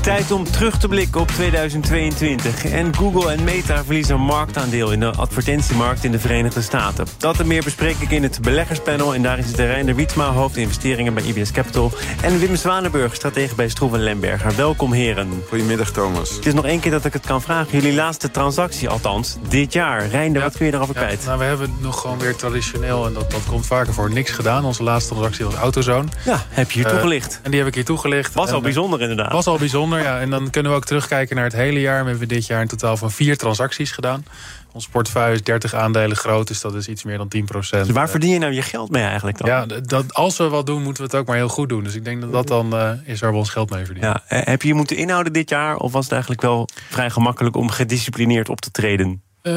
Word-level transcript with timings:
Tijd 0.00 0.30
om 0.30 0.44
terug 0.50 0.78
te 0.78 0.88
blikken 0.88 1.20
op 1.20 1.28
2022. 1.28 2.64
En 2.64 2.96
Google 2.96 3.32
en 3.32 3.44
Meta 3.44 3.84
verliezen 3.84 4.20
marktaandeel 4.20 4.92
in 4.92 5.00
de 5.00 5.10
advertentiemarkt 5.10 6.04
in 6.04 6.12
de 6.12 6.18
Verenigde 6.18 6.62
Staten. 6.62 7.06
Dat 7.18 7.40
en 7.40 7.46
meer 7.46 7.62
bespreek 7.64 7.96
ik 7.98 8.10
in 8.10 8.22
het 8.22 8.40
beleggerspanel. 8.42 9.14
En 9.14 9.22
daarin 9.22 9.44
zitten 9.44 9.66
Reiner 9.66 9.94
Wietsma, 9.94 10.30
hoofdinvesteringen 10.32 11.14
bij 11.14 11.22
IBS 11.22 11.50
Capital. 11.52 11.92
En 12.22 12.38
Wim 12.38 12.56
Zwanenburg, 12.56 13.14
stratege 13.14 13.54
bij 13.54 13.68
Stroeven 13.68 14.00
Lemberger. 14.02 14.56
Welkom 14.56 14.92
heren. 14.92 15.42
Goedemiddag 15.48 15.90
Thomas. 15.90 16.30
Het 16.30 16.46
is 16.46 16.54
nog 16.54 16.64
één 16.66 16.80
keer 16.80 16.90
dat 16.90 17.04
ik 17.04 17.12
het 17.12 17.26
kan 17.26 17.42
vragen. 17.42 17.68
Jullie 17.80 17.94
laatste 17.94 18.30
transactie 18.30 18.88
althans, 18.88 19.36
dit 19.48 19.72
jaar. 19.72 20.06
Reinder, 20.08 20.42
wat 20.42 20.56
kun 20.56 20.64
je 20.66 20.70
daarover 20.70 20.94
Ja, 20.94 21.00
kwijt? 21.00 21.24
nou, 21.26 21.38
we 21.38 21.44
hebben 21.44 21.74
nog 21.80 22.00
gewoon 22.00 22.18
weer 22.18 22.36
traditioneel, 22.36 23.06
en 23.06 23.12
dat, 23.12 23.30
dat 23.30 23.42
komt 23.48 23.66
vaker 23.66 23.92
voor, 23.92 24.10
niks 24.12 24.30
gedaan. 24.30 24.64
Onze 24.64 24.82
laatste 24.82 25.08
transactie 25.10 25.44
was 25.44 25.54
Autozone. 25.54 26.08
Ja, 26.24 26.44
heb 26.48 26.70
je 26.70 26.76
hier 26.78 26.86
Eh, 26.86 26.92
toegelicht. 26.92 27.40
En 27.42 27.50
die 27.50 27.58
heb 27.60 27.68
ik 27.68 27.74
hier 27.74 27.84
toegelicht. 27.84 28.34
Was 28.34 28.46
En, 28.46 28.52
al 28.52 28.58
eh, 28.58 28.64
bijzonder 28.64 29.00
inderdaad. 29.00 29.32
Was 29.32 29.46
al 29.46 29.58
bijzonder, 29.58 29.89
ja. 29.98 30.20
En 30.20 30.30
dan 30.30 30.50
kunnen 30.50 30.72
we 30.72 30.78
ook 30.78 30.84
terugkijken 30.84 31.36
naar 31.36 31.44
het 31.44 31.54
hele 31.54 31.80
jaar. 31.80 32.04
We 32.04 32.10
hebben 32.10 32.28
dit 32.28 32.46
jaar 32.46 32.60
een 32.60 32.68
totaal 32.68 32.96
van 32.96 33.10
vier 33.10 33.36
transacties 33.36 33.90
gedaan. 33.90 34.24
Ons 34.72 34.88
portefeuille 34.88 35.34
is 35.34 35.42
30 35.42 35.74
aandelen 35.74 36.16
groot, 36.16 36.48
dus 36.48 36.60
dat 36.60 36.74
is 36.74 36.88
iets 36.88 37.04
meer 37.04 37.18
dan 37.18 37.28
10 37.28 37.44
procent. 37.44 37.86
Dus 37.86 37.94
waar 37.94 38.10
verdien 38.10 38.30
je 38.30 38.38
nou 38.38 38.52
je 38.52 38.62
geld 38.62 38.90
mee 38.90 39.02
eigenlijk 39.02 39.38
dan? 39.38 39.48
Ja, 39.48 39.66
dat, 39.66 40.14
als 40.14 40.36
we 40.36 40.48
wat 40.48 40.66
doen, 40.66 40.82
moeten 40.82 41.02
we 41.02 41.08
het 41.10 41.18
ook 41.18 41.26
maar 41.26 41.36
heel 41.36 41.48
goed 41.48 41.68
doen. 41.68 41.84
Dus 41.84 41.94
ik 41.94 42.04
denk 42.04 42.20
dat 42.20 42.32
dat 42.32 42.46
dan 42.46 42.74
eh, 42.74 42.90
is 43.04 43.20
waar 43.20 43.30
we 43.30 43.36
ons 43.36 43.50
geld 43.50 43.70
mee 43.70 43.84
verdienen. 43.84 44.22
Ja, 44.28 44.38
eh, 44.38 44.46
heb 44.46 44.62
je 44.62 44.68
je 44.68 44.74
moeten 44.74 44.96
inhouden 44.96 45.32
dit 45.32 45.50
jaar? 45.50 45.76
Of 45.76 45.92
was 45.92 46.04
het 46.04 46.12
eigenlijk 46.12 46.42
wel 46.42 46.68
vrij 46.88 47.10
gemakkelijk 47.10 47.56
om 47.56 47.70
gedisciplineerd 47.70 48.48
op 48.48 48.60
te 48.60 48.70
treden? 48.70 49.22
Eh, 49.42 49.52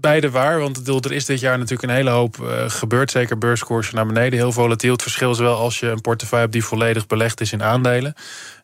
beide 0.00 0.30
waar, 0.30 0.58
want 0.58 0.88
er 0.88 1.12
is 1.12 1.24
dit 1.24 1.40
jaar 1.40 1.58
natuurlijk 1.58 1.88
een 1.88 1.96
hele 1.96 2.10
hoop 2.10 2.40
eh, 2.40 2.64
gebeurd. 2.70 3.10
Zeker 3.10 3.38
beurskoersen 3.38 3.94
naar 3.94 4.06
beneden, 4.06 4.38
heel 4.38 4.52
volatiel. 4.52 4.92
Het 4.92 5.02
verschil 5.02 5.30
is 5.30 5.38
wel 5.38 5.56
als 5.56 5.80
je 5.80 5.86
een 5.86 6.00
portefeuille 6.00 6.44
hebt 6.44 6.56
die 6.56 6.64
volledig 6.64 7.06
belegd 7.06 7.40
is 7.40 7.52
in 7.52 7.62
aandelen. 7.62 8.14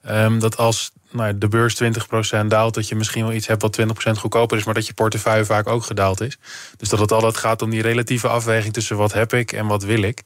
Ehm, 0.03 0.39
dat 0.39 0.57
als 0.57 0.91
nou, 1.11 1.39
de 1.39 1.49
beurs 1.49 1.75
20% 1.75 2.51
daalt, 2.51 2.75
dat 2.75 2.89
je 2.89 2.97
misschien 2.97 3.25
wel 3.25 3.33
iets 3.33 3.47
hebt 3.47 3.63
wat 3.63 3.73
20% 3.73 4.19
goedkoper 4.19 4.57
is, 4.57 4.65
maar 4.65 4.75
dat 4.75 4.87
je 4.87 4.95
portefeuille 4.95 5.45
vaak 5.45 5.67
ook 5.67 5.83
gedaald 5.83 6.21
is. 6.21 6.39
Dus 6.77 6.89
dat 6.89 6.99
het 6.99 7.13
altijd 7.13 7.37
gaat 7.37 7.63
om 7.63 7.71
die 7.71 7.83
relatieve 7.83 8.29
afweging 8.29 8.73
tussen 8.73 8.97
wat 8.97 9.13
heb 9.13 9.33
ik 9.33 9.53
en 9.53 9.67
wat 9.67 9.83
wil 9.83 10.03
ik. 10.03 10.23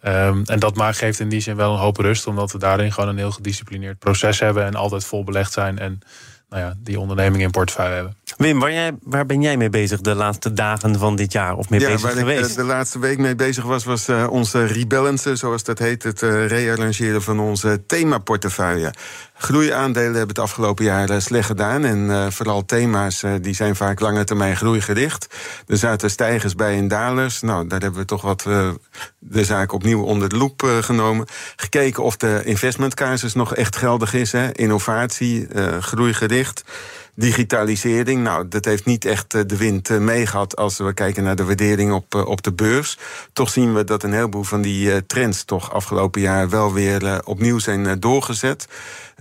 Ehm, 0.00 0.42
en 0.44 0.58
dat 0.58 0.76
maakt, 0.76 0.98
geeft 0.98 1.20
in 1.20 1.28
die 1.28 1.40
zin 1.40 1.56
wel 1.56 1.72
een 1.72 1.78
hoop 1.78 1.96
rust, 1.96 2.26
omdat 2.26 2.52
we 2.52 2.58
daarin 2.58 2.92
gewoon 2.92 3.08
een 3.08 3.16
heel 3.16 3.30
gedisciplineerd 3.30 3.98
proces 3.98 4.40
hebben 4.40 4.64
en 4.64 4.74
altijd 4.74 5.04
vol 5.04 5.24
belegd 5.24 5.52
zijn 5.52 5.78
en 5.78 6.00
nou 6.48 6.62
ja, 6.62 6.74
die 6.78 7.00
onderneming 7.00 7.42
in 7.42 7.50
portefeuille 7.50 7.94
hebben. 7.94 8.16
Wim, 8.36 8.58
waar, 8.58 8.72
jij, 8.72 8.92
waar 9.02 9.26
ben 9.26 9.42
jij 9.42 9.56
mee 9.56 9.68
bezig 9.68 10.00
de 10.00 10.14
laatste 10.14 10.52
dagen 10.52 10.98
van 10.98 11.16
dit 11.16 11.32
jaar? 11.32 11.56
Of 11.56 11.70
mee 11.70 11.80
Ja, 11.80 11.86
bezig 11.86 12.02
waar 12.02 12.12
geweest? 12.12 12.50
eh, 12.50 12.56
de 12.56 12.62
laatste 12.64 12.98
week 12.98 13.18
mee 13.18 13.34
bezig 13.34 13.64
was, 13.64 13.84
was 13.84 14.08
eh, 14.08 14.26
onze 14.30 14.64
rebalancen, 14.64 15.36
zoals 15.36 15.62
dat 15.62 15.78
heet. 15.78 16.02
Het 16.02 16.22
eh, 16.22 16.46
rearrangeren 16.46 17.22
van 17.22 17.40
onze 17.40 17.82
themaportefeuille. 17.86 18.92
Groeiaandelen 19.34 20.08
hebben 20.08 20.28
het 20.28 20.38
afgelopen 20.38 20.84
jaar 20.84 21.22
slecht 21.22 21.46
gedaan. 21.46 21.84
En 21.84 22.32
vooral 22.32 22.64
thema's 22.64 23.22
die 23.40 23.54
zijn 23.54 23.76
vaak 23.76 24.00
lange 24.00 24.24
termijn 24.24 24.56
groeigericht. 24.56 25.26
Er 25.66 25.76
zaten 25.76 26.10
stijgers 26.10 26.54
bij 26.54 26.76
en 26.76 26.88
dalers. 26.88 27.40
Nou, 27.40 27.66
daar 27.66 27.80
hebben 27.80 28.00
we 28.00 28.06
toch 28.06 28.22
wat 28.22 28.42
de 29.18 29.44
zaak 29.44 29.72
opnieuw 29.72 30.02
onder 30.02 30.28
de 30.28 30.36
loep 30.36 30.62
genomen. 30.80 31.26
Gekeken 31.56 32.02
of 32.02 32.16
de 32.16 32.40
investmentcasus 32.44 33.34
nog 33.34 33.54
echt 33.54 33.76
geldig 33.76 34.14
is. 34.14 34.32
Hè. 34.32 34.52
Innovatie, 34.52 35.46
groeigericht. 35.80 36.64
Digitalisering, 37.18 38.22
nou, 38.22 38.48
dat 38.48 38.64
heeft 38.64 38.84
niet 38.84 39.04
echt 39.04 39.34
eh, 39.34 39.40
de 39.46 39.56
wind 39.56 39.90
eh, 39.90 39.98
meegehad 39.98 40.56
als 40.56 40.78
we 40.78 40.94
kijken 40.94 41.22
naar 41.22 41.36
de 41.36 41.44
waardering 41.44 41.92
op, 41.92 42.14
eh, 42.14 42.26
op 42.26 42.42
de 42.42 42.52
beurs. 42.52 42.98
Toch 43.32 43.50
zien 43.50 43.74
we 43.74 43.84
dat 43.84 44.02
een 44.02 44.12
heleboel 44.12 44.42
van 44.42 44.62
die 44.62 45.06
trends 45.06 45.44
toch 45.44 45.72
afgelopen 45.72 46.20
jaar 46.20 46.48
wel 46.48 46.72
weer 46.72 47.20
opnieuw 47.24 47.58
zijn 47.58 48.00
doorgezet. 48.00 48.66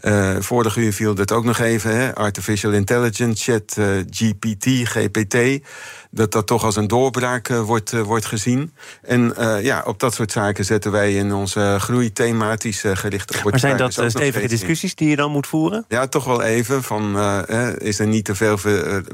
Eh 0.06 0.36
vorig 0.40 0.76
uur 0.76 0.94
viel 0.94 1.16
dat 1.16 1.32
ook 1.32 1.44
nog 1.44 1.60
even, 1.60 1.96
hè? 1.96 2.16
artificial 2.16 2.72
intelligence, 2.72 3.52
chat, 3.52 3.78
eh, 3.78 3.88
GPT, 4.10 4.66
GPT. 4.84 5.66
Dat 6.12 6.32
dat 6.32 6.48
toch 6.48 6.64
als 6.64 6.76
een 6.76 6.88
doorbraak 6.88 7.50
eh, 7.50 7.62
wordt, 7.62 7.92
wordt 7.92 8.26
gezien. 8.26 8.74
En 9.02 9.34
ja, 9.62 9.84
op 9.86 10.00
dat 10.00 10.14
soort 10.14 10.32
zaken 10.32 10.66
zetten 10.66 10.92
wij 10.92 11.14
in 11.14 11.34
onze 11.34 11.78
groei 11.80 12.14
thematisch 12.14 12.84
eh, 12.84 12.96
gerichte 12.96 13.40
maar 13.44 13.60
zijn 13.60 13.78
dat 13.78 13.94
stevige 13.94 14.48
discussies 14.48 14.96
die 14.96 15.10
je 15.10 15.16
dan 15.16 15.32
moet 15.32 15.48
voeren? 15.48 15.86
Ja, 15.88 16.08
toch 16.08 16.26
wel 16.26 16.42
even. 16.42 16.84
Van, 16.84 17.20
is 17.78 18.00
er 18.00 18.08
niet 18.08 18.26
te 18.26 18.36
veel 18.36 18.60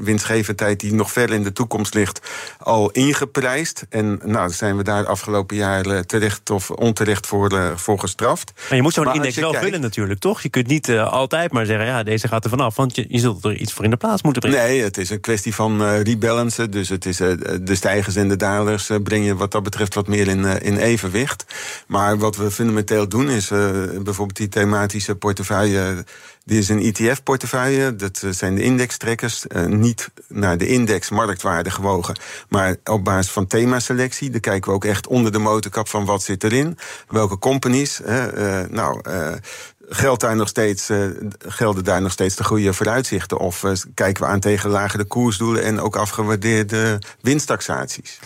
winstgevendheid 0.02 0.80
die 0.80 0.94
nog 0.94 1.12
ver 1.12 1.32
in 1.32 1.42
de 1.42 1.52
toekomst 1.52 1.94
ligt 1.94 2.20
al 2.58 2.90
ingeprijsd? 2.90 3.86
En 3.88 4.20
nou, 4.24 4.50
zijn 4.50 4.76
we 4.76 4.82
daar 4.82 5.06
afgelopen 5.06 5.56
jaar 5.56 6.06
terecht 6.06 6.50
of 6.50 6.70
onterecht 6.70 7.26
voor, 7.26 7.72
voor 7.76 7.98
gestraft. 7.98 8.52
Maar 8.68 8.76
je 8.76 8.82
moet 8.82 8.94
zo'n 8.94 9.14
index 9.14 9.36
wel 9.36 9.50
kijkt- 9.50 9.64
vullen 9.64 9.80
natuurlijk, 9.80 10.20
toch? 10.20 10.40
Je 10.40 10.48
kunt 10.48 10.66
niet 10.66 10.81
eh, 10.88 11.12
altijd 11.12 11.52
maar 11.52 11.66
zeggen, 11.66 11.86
ja, 11.86 12.02
deze 12.02 12.28
gaat 12.28 12.44
er 12.44 12.50
vanaf. 12.50 12.76
Want 12.76 12.96
je, 12.96 13.04
je 13.08 13.18
zult 13.18 13.44
er 13.44 13.56
iets 13.56 13.72
voor 13.72 13.84
in 13.84 13.90
de 13.90 13.96
plaats 13.96 14.22
moeten 14.22 14.42
brengen. 14.42 14.58
Nee, 14.60 14.82
het 14.82 14.96
is 14.98 15.10
een 15.10 15.20
kwestie 15.20 15.54
van 15.54 15.82
eh 15.84 16.02
rebalancen. 16.02 16.70
Dus 16.70 16.88
het 16.88 17.06
is 17.06 17.20
eh, 17.20 17.28
de 17.60 17.74
stijgers 17.74 18.16
en 18.16 18.28
de 18.28 18.36
dalers 18.36 18.90
breng 19.02 19.24
je 19.24 19.36
wat 19.36 19.50
dat 19.50 19.62
betreft 19.62 19.94
wat 19.94 20.06
meer 20.06 20.28
in, 20.28 20.44
in 20.44 20.76
evenwicht. 20.76 21.44
Maar 21.86 22.18
wat 22.18 22.36
we 22.36 22.50
fundamenteel 22.50 23.08
doen 23.08 23.30
is 23.30 23.48
bijvoorbeeld 23.48 24.36
die 24.36 24.48
thematische 24.48 25.14
portefeuille. 25.14 26.04
Dit 26.44 26.58
is 26.58 26.68
een 26.68 26.80
ETF-portefeuille. 26.82 27.96
Dat 27.96 28.22
zijn 28.30 28.54
de 28.54 28.62
indextrekkers. 28.62 29.46
eh, 29.46 29.64
niet 29.64 30.10
naar 30.28 30.58
de 30.58 30.66
index 30.66 31.10
marktwaarde 31.10 31.70
gewogen, 31.70 32.16
maar 32.48 32.76
op 32.84 33.04
basis 33.04 33.32
van 33.32 33.46
themaselectie. 33.46 34.30
Daar 34.30 34.40
kijken 34.40 34.70
we 34.70 34.76
ook 34.76 34.84
echt 34.84 35.06
onder 35.06 35.32
de 35.32 35.38
motorkap 35.38 35.88
van 35.88 36.04
wat 36.04 36.22
zit 36.22 36.44
erin. 36.44 36.78
Welke 37.08 37.38
companies. 37.38 38.00
nou. 38.70 39.00
Geldt 39.94 40.20
daar 40.20 40.36
nog 40.36 40.48
steeds, 40.48 40.88
eh, 40.88 40.98
gelden 41.38 41.84
daar 41.84 42.02
nog 42.02 42.12
steeds 42.12 42.36
de 42.36 42.44
goede 42.44 42.72
vooruitzichten? 42.72 43.38
Of 43.38 43.64
eh, 43.64 43.72
kijken 43.94 44.22
we 44.22 44.28
aan 44.28 44.40
tegen 44.40 44.70
lagere 44.70 45.04
koersdoelen 45.04 45.62
en 45.62 45.80
ook 45.80 45.96
afgewaardeerde 45.96 46.98
winsttaxaties? 47.20 48.18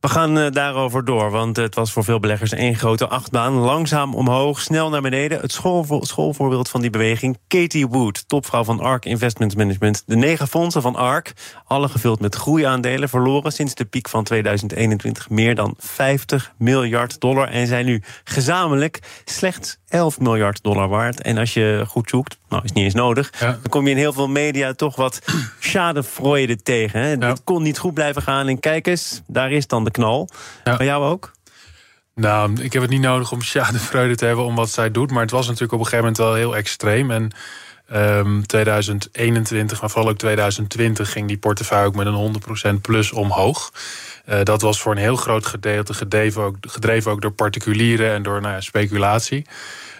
We 0.00 0.08
gaan 0.08 0.38
eh, 0.38 0.50
daarover 0.50 1.04
door, 1.04 1.30
want 1.30 1.56
het 1.56 1.74
was 1.74 1.92
voor 1.92 2.04
veel 2.04 2.20
beleggers 2.20 2.52
één 2.52 2.74
grote 2.76 3.08
achtbaan. 3.08 3.52
Langzaam 3.52 4.14
omhoog, 4.14 4.60
snel 4.60 4.88
naar 4.90 5.00
beneden. 5.02 5.40
Het 5.40 5.52
schoolvo- 5.52 6.04
schoolvoorbeeld 6.04 6.68
van 6.68 6.80
die 6.80 6.90
beweging, 6.90 7.38
Katie 7.48 7.86
Wood, 7.86 8.28
topvrouw 8.28 8.64
van 8.64 8.80
ARK 8.80 9.04
Investment 9.04 9.56
Management. 9.56 10.02
De 10.06 10.16
negen 10.16 10.48
fondsen 10.48 10.82
van 10.82 10.96
ARK, 10.96 11.32
alle 11.64 11.88
gevuld 11.88 12.20
met 12.20 12.34
groeiaandelen, 12.34 13.08
verloren 13.08 13.52
sinds 13.52 13.74
de 13.74 13.84
piek 13.84 14.08
van 14.08 14.24
2021 14.24 15.28
meer 15.30 15.54
dan 15.54 15.74
50 15.78 16.52
miljard 16.58 17.20
dollar. 17.20 17.48
En 17.48 17.66
zijn 17.66 17.86
nu 17.86 18.02
gezamenlijk 18.24 19.22
slechts 19.24 19.78
11 19.88 20.18
miljard 20.20 20.62
dollar 20.62 20.88
waard. 20.88 21.22
En 21.22 21.38
als 21.38 21.54
je 21.54 21.84
goed 21.88 22.08
zoekt, 22.10 22.38
nou 22.48 22.62
is 22.64 22.72
niet 22.72 22.84
eens 22.84 22.94
nodig, 22.94 23.32
Ja. 23.40 23.46
dan 23.46 23.68
kom 23.68 23.84
je 23.84 23.90
in 23.90 23.96
heel 23.96 24.12
veel 24.12 24.28
media 24.28 24.72
toch 24.72 24.96
wat 24.96 25.18
schadefreude 25.60 26.56
tegen. 26.62 27.00
Hè? 27.00 27.26
Het 27.26 27.44
kon 27.44 27.62
niet 27.62 27.78
goed 27.78 27.94
blijven 27.94 28.22
gaan. 28.22 28.48
En 28.48 28.60
kijk 28.60 28.86
eens, 28.86 29.22
daar 29.26 29.50
is 29.52 29.66
dan 29.66 29.84
de 29.84 29.89
knal. 29.90 30.28
Ja. 30.64 30.76
Bij 30.76 30.86
jou 30.86 31.04
ook? 31.04 31.32
Nou, 32.14 32.62
ik 32.62 32.72
heb 32.72 32.82
het 32.82 32.90
niet 32.90 33.00
nodig 33.00 33.32
om 33.32 33.42
schadefreude 33.52 34.14
te 34.14 34.24
hebben 34.24 34.44
om 34.44 34.54
wat 34.54 34.70
zij 34.70 34.90
doet. 34.90 35.10
Maar 35.10 35.22
het 35.22 35.30
was 35.30 35.46
natuurlijk 35.46 35.72
op 35.72 35.78
een 35.78 35.84
gegeven 35.84 36.04
moment 36.04 36.24
wel 36.24 36.34
heel 36.34 36.56
extreem. 36.56 37.10
En 37.10 37.30
ehm 37.88 38.40
2021, 38.40 39.80
maar 39.80 39.90
vooral 39.90 40.10
ook 40.10 40.18
2020 40.18 41.12
ging 41.12 41.28
die 41.28 41.38
portefeuille 41.38 41.86
ook 41.86 41.94
met 41.94 42.06
een 42.06 42.76
100% 42.76 42.80
plus 42.80 43.12
omhoog. 43.12 43.72
Eh, 44.30 44.42
dat 44.42 44.62
was 44.62 44.80
voor 44.80 44.92
een 44.92 44.98
heel 44.98 45.16
groot 45.16 45.46
gedeelte 45.46 45.94
gedreven 45.94 46.42
ook, 46.42 46.56
gedreven 46.60 47.10
ook 47.10 47.20
door 47.20 47.32
particulieren 47.32 48.12
en 48.12 48.22
door 48.22 48.40
nou 48.40 48.54
ja, 48.54 48.60
speculatie. 48.60 49.46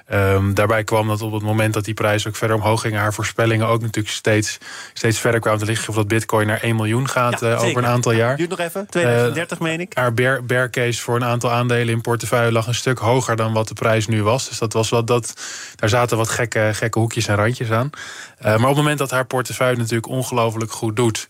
Ehm, 0.06 0.54
daarbij 0.54 0.84
kwam 0.84 1.08
dat 1.08 1.22
op 1.22 1.32
het 1.32 1.42
moment 1.42 1.74
dat 1.74 1.84
die 1.84 1.94
prijs 1.94 2.26
ook 2.26 2.36
verder 2.36 2.56
omhoog 2.56 2.80
ging, 2.80 2.94
haar 2.94 3.14
voorspellingen 3.14 3.66
ook 3.66 3.80
natuurlijk 3.80 4.14
steeds, 4.14 4.58
steeds 4.92 5.18
verder 5.18 5.40
kwamen 5.40 5.60
te 5.60 5.66
liggen. 5.66 5.88
Of 5.88 5.94
dat 5.94 6.08
Bitcoin 6.08 6.46
naar 6.46 6.62
1 6.62 6.76
miljoen 6.76 7.08
gaat 7.08 7.42
eh, 7.42 7.62
over 7.62 7.76
een 7.76 7.86
aantal 7.86 8.12
jaar. 8.12 8.36
Duurt 8.36 8.50
nog 8.50 8.58
even, 8.58 8.86
2030 8.86 9.58
meen 9.58 9.80
ik. 9.80 9.94
Haar 9.94 10.14
bear, 10.14 10.44
bear 10.44 10.70
case 10.70 11.00
voor 11.00 11.16
een 11.16 11.24
aantal 11.24 11.50
aandelen 11.50 11.94
in 11.94 12.00
portefeuille 12.00 12.52
lag 12.52 12.66
een 12.66 12.74
stuk 12.74 12.98
hoger 12.98 13.36
dan 13.36 13.52
wat 13.52 13.68
de 13.68 13.74
prijs 13.74 14.06
nu 14.06 14.22
was. 14.22 14.48
Dus 14.48 14.58
dat 14.58 14.72
was 14.72 14.88
wat 14.88 15.06
dat, 15.06 15.34
daar 15.76 15.88
zaten 15.88 16.16
wat 16.16 16.28
gekke, 16.28 16.70
gekke 16.72 16.98
hoekjes 16.98 17.26
en 17.26 17.36
randjes 17.36 17.70
aan. 17.70 17.90
Eh, 18.38 18.44
maar 18.44 18.54
op 18.54 18.66
het 18.66 18.76
moment 18.76 18.98
dat 18.98 19.10
haar 19.10 19.26
portefeuille 19.26 19.76
natuurlijk 19.76 20.08
ongelooflijk 20.08 20.72
goed 20.72 20.96
doet. 20.96 21.28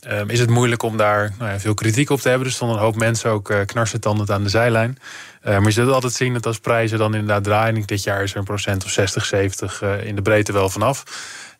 Ehm, 0.00 0.28
is 0.28 0.40
het 0.40 0.50
moeilijk 0.50 0.82
om 0.82 0.96
daar 0.96 1.34
nou 1.38 1.50
ja, 1.50 1.60
veel 1.60 1.74
kritiek 1.74 2.10
op 2.10 2.20
te 2.20 2.28
hebben. 2.28 2.46
Er 2.46 2.52
stonden 2.52 2.76
een 2.76 2.82
hoop 2.82 2.96
mensen 2.96 3.30
ook 3.30 3.50
uh, 3.50 3.60
knarsetandend 3.66 4.30
aan 4.30 4.42
de 4.42 4.48
zijlijn. 4.48 4.98
Uh, 5.44 5.52
maar 5.52 5.66
je 5.66 5.70
zult 5.70 5.92
altijd 5.92 6.12
zien 6.12 6.32
dat 6.32 6.46
als 6.46 6.58
prijzen 6.58 6.98
dan 6.98 7.14
inderdaad 7.14 7.44
draaien... 7.44 7.76
en 7.76 7.82
dit 7.82 8.02
jaar 8.02 8.22
is 8.22 8.32
er 8.32 8.38
een 8.38 8.44
procent 8.44 8.84
of 8.84 8.90
60, 8.90 9.24
70 9.24 9.82
uh, 9.82 10.04
in 10.04 10.14
de 10.16 10.22
breedte 10.22 10.52
wel 10.52 10.68
vanaf... 10.68 11.04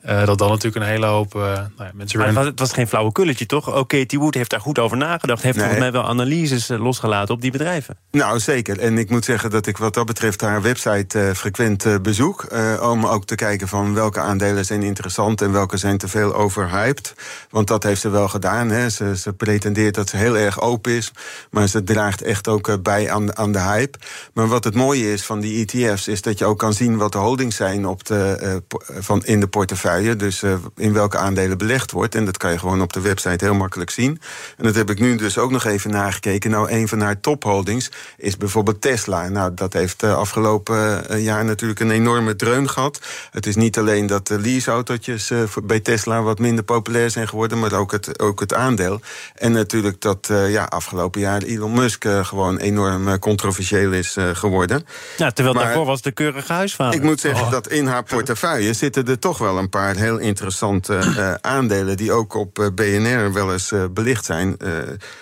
Uh, 0.06 0.26
dat 0.26 0.38
dan 0.38 0.48
natuurlijk 0.48 0.84
een 0.84 0.90
hele 0.90 1.06
hoop 1.06 1.34
uh, 1.34 1.42
nou 1.42 1.68
ja, 1.78 1.90
mensen 1.94 2.18
weer... 2.18 2.26
Het 2.26 2.36
was, 2.36 2.46
het 2.46 2.58
was 2.58 2.72
geen 2.72 2.88
flauwe 2.88 3.12
kulletje, 3.12 3.46
toch? 3.46 3.68
Oké, 3.68 3.78
okay, 3.78 4.06
Wood 4.08 4.34
heeft 4.34 4.50
daar 4.50 4.60
goed 4.60 4.78
over 4.78 4.96
nagedacht. 4.96 5.42
Heeft 5.42 5.56
nee. 5.56 5.64
volgens 5.64 5.90
mij 5.90 6.00
wel 6.00 6.10
analyses 6.10 6.68
losgelaten 6.68 7.34
op 7.34 7.40
die 7.40 7.50
bedrijven. 7.50 7.96
Nou, 8.10 8.38
zeker. 8.38 8.78
En 8.78 8.98
ik 8.98 9.10
moet 9.10 9.24
zeggen 9.24 9.50
dat 9.50 9.66
ik 9.66 9.76
wat 9.76 9.94
dat 9.94 10.06
betreft 10.06 10.40
haar 10.40 10.62
website 10.62 11.32
frequent 11.34 12.02
bezoek. 12.02 12.46
om 12.82 13.06
ook 13.06 13.24
te 13.24 13.34
kijken 13.34 13.68
van 13.68 13.94
welke 13.94 14.20
aandelen 14.20 14.64
zijn 14.64 14.82
interessant... 14.82 15.42
en 15.42 15.52
welke 15.52 15.76
zijn 15.76 15.98
te 15.98 16.08
veel 16.08 16.34
overhyped. 16.34 17.14
Want 17.50 17.66
dat 17.66 17.82
heeft 17.82 18.00
ze 18.00 18.08
wel 18.08 18.28
gedaan. 18.28 18.68
Hè. 18.70 18.90
Ze, 18.90 19.16
ze 19.16 19.32
pretendeert 19.32 19.94
dat 19.94 20.08
ze 20.08 20.16
heel 20.16 20.36
erg 20.36 20.60
open 20.60 20.92
is. 20.92 21.12
Maar 21.50 21.68
ze 21.68 21.84
draagt 21.84 22.22
echt 22.22 22.48
ook 22.48 22.82
bij 22.82 23.10
aan, 23.10 23.36
aan 23.36 23.52
de 23.52 23.60
hype. 23.60 23.98
Maar 24.34 24.48
wat 24.48 24.64
het 24.64 24.74
mooie 24.74 25.12
is 25.12 25.24
van 25.24 25.40
die 25.40 25.66
ETF's... 25.66 26.08
is 26.08 26.22
dat 26.22 26.38
je 26.38 26.44
ook 26.44 26.58
kan 26.58 26.72
zien 26.72 26.96
wat 26.96 27.12
de 27.12 27.18
holdings 27.18 27.56
zijn 27.56 27.86
op 27.86 28.04
de, 28.04 28.62
van 28.98 29.24
in 29.24 29.40
de 29.40 29.48
portefeuille 29.48 29.88
dus 29.98 30.42
uh, 30.42 30.54
in 30.76 30.92
welke 30.92 31.18
aandelen 31.18 31.58
belegd 31.58 31.90
wordt. 31.90 32.14
En 32.14 32.24
dat 32.24 32.36
kan 32.36 32.52
je 32.52 32.58
gewoon 32.58 32.82
op 32.82 32.92
de 32.92 33.00
website 33.00 33.44
heel 33.44 33.54
makkelijk 33.54 33.90
zien. 33.90 34.20
En 34.56 34.64
dat 34.64 34.74
heb 34.74 34.90
ik 34.90 35.00
nu 35.00 35.16
dus 35.16 35.38
ook 35.38 35.50
nog 35.50 35.64
even 35.64 35.90
nagekeken. 35.90 36.50
Nou, 36.50 36.70
een 36.70 36.88
van 36.88 37.00
haar 37.00 37.20
topholdings 37.20 37.90
is 38.16 38.36
bijvoorbeeld 38.36 38.80
Tesla. 38.80 39.28
Nou, 39.28 39.54
dat 39.54 39.72
heeft 39.72 40.02
uh, 40.02 40.16
afgelopen 40.16 41.04
uh, 41.10 41.24
jaar 41.24 41.44
natuurlijk 41.44 41.80
een 41.80 41.90
enorme 41.90 42.36
dreun 42.36 42.68
gehad. 42.68 43.00
Het 43.30 43.46
is 43.46 43.56
niet 43.56 43.78
alleen 43.78 44.06
dat 44.06 44.26
de 44.26 44.38
leaseautootjes 44.38 45.32
bij 45.64 45.80
Tesla 45.80 46.22
wat 46.22 46.38
minder 46.38 46.64
populair 46.64 47.10
zijn 47.10 47.28
geworden, 47.28 47.58
maar 47.58 47.72
ook 47.72 47.92
het, 47.92 48.20
ook 48.20 48.40
het 48.40 48.54
aandeel. 48.54 49.00
En 49.34 49.52
natuurlijk 49.52 50.00
dat 50.00 50.28
ja, 50.48 50.64
afgelopen 50.64 51.20
jaar 51.20 51.42
Elon 51.42 51.72
Musk 51.72 52.04
gewoon 52.22 52.58
enorm 52.58 53.18
controversieel 53.18 53.92
is 53.92 54.16
geworden. 54.32 54.86
Ja, 55.16 55.30
terwijl 55.30 55.56
maar, 55.56 55.64
daarvoor 55.64 55.84
was 55.84 56.02
de 56.02 56.12
keurige 56.12 56.52
huisvader. 56.52 56.94
Ik 56.94 57.02
moet 57.02 57.20
zeggen 57.20 57.44
oh. 57.44 57.50
dat 57.50 57.68
in 57.68 57.86
haar 57.86 58.02
portefeuille 58.02 58.72
zitten 58.72 59.06
er 59.06 59.18
toch 59.18 59.38
wel 59.38 59.58
een 59.58 59.68
paar 59.68 59.79
heel 59.88 60.18
interessante 60.18 60.94
uh, 60.94 61.34
aandelen 61.40 61.96
die 61.96 62.12
ook 62.12 62.34
op 62.34 62.58
uh, 62.58 62.66
BNR 62.74 63.32
wel 63.32 63.52
eens 63.52 63.72
belicht 63.90 64.24
zijn. 64.24 64.56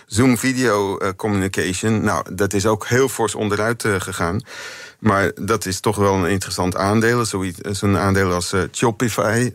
Zoom 0.07 0.39
Video 0.39 0.99
Communication, 1.17 2.05
nou, 2.05 2.35
dat 2.35 2.53
is 2.53 2.67
ook 2.67 2.87
heel 2.87 3.09
fors 3.09 3.35
onderuit 3.35 3.85
gegaan. 3.99 4.41
Maar 4.99 5.31
dat 5.35 5.67
is 5.67 5.81
toch 5.81 5.97
wel 5.97 6.15
een 6.15 6.31
interessant 6.31 6.77
aandeel. 6.77 7.25
Zo'n 7.71 7.97
aandeel 7.97 8.33
als 8.33 8.55
Shopify, 8.73 9.53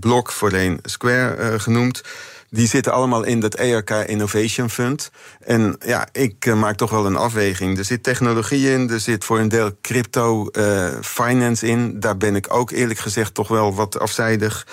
Block 0.00 0.32
voorheen 0.32 0.78
Square 0.82 1.58
genoemd 1.58 2.02
die 2.54 2.68
zitten 2.68 2.92
allemaal 2.92 3.22
in 3.22 3.40
dat 3.40 3.54
ERK 3.54 3.90
Innovation 3.90 4.70
Fund. 4.70 5.10
En 5.40 5.76
ja, 5.86 6.08
ik 6.12 6.46
uh, 6.46 6.54
maak 6.54 6.76
toch 6.76 6.90
wel 6.90 7.06
een 7.06 7.16
afweging. 7.16 7.78
Er 7.78 7.84
zit 7.84 8.02
technologie 8.02 8.70
in, 8.70 8.90
er 8.90 9.00
zit 9.00 9.24
voor 9.24 9.38
een 9.38 9.48
deel 9.48 9.70
crypto 9.80 10.48
uh, 10.52 10.88
finance 11.00 11.66
in. 11.66 12.00
Daar 12.00 12.16
ben 12.16 12.36
ik 12.36 12.54
ook 12.54 12.70
eerlijk 12.70 12.98
gezegd 12.98 13.34
toch 13.34 13.48
wel 13.48 13.74
wat 13.74 13.98
afzijdig. 13.98 14.66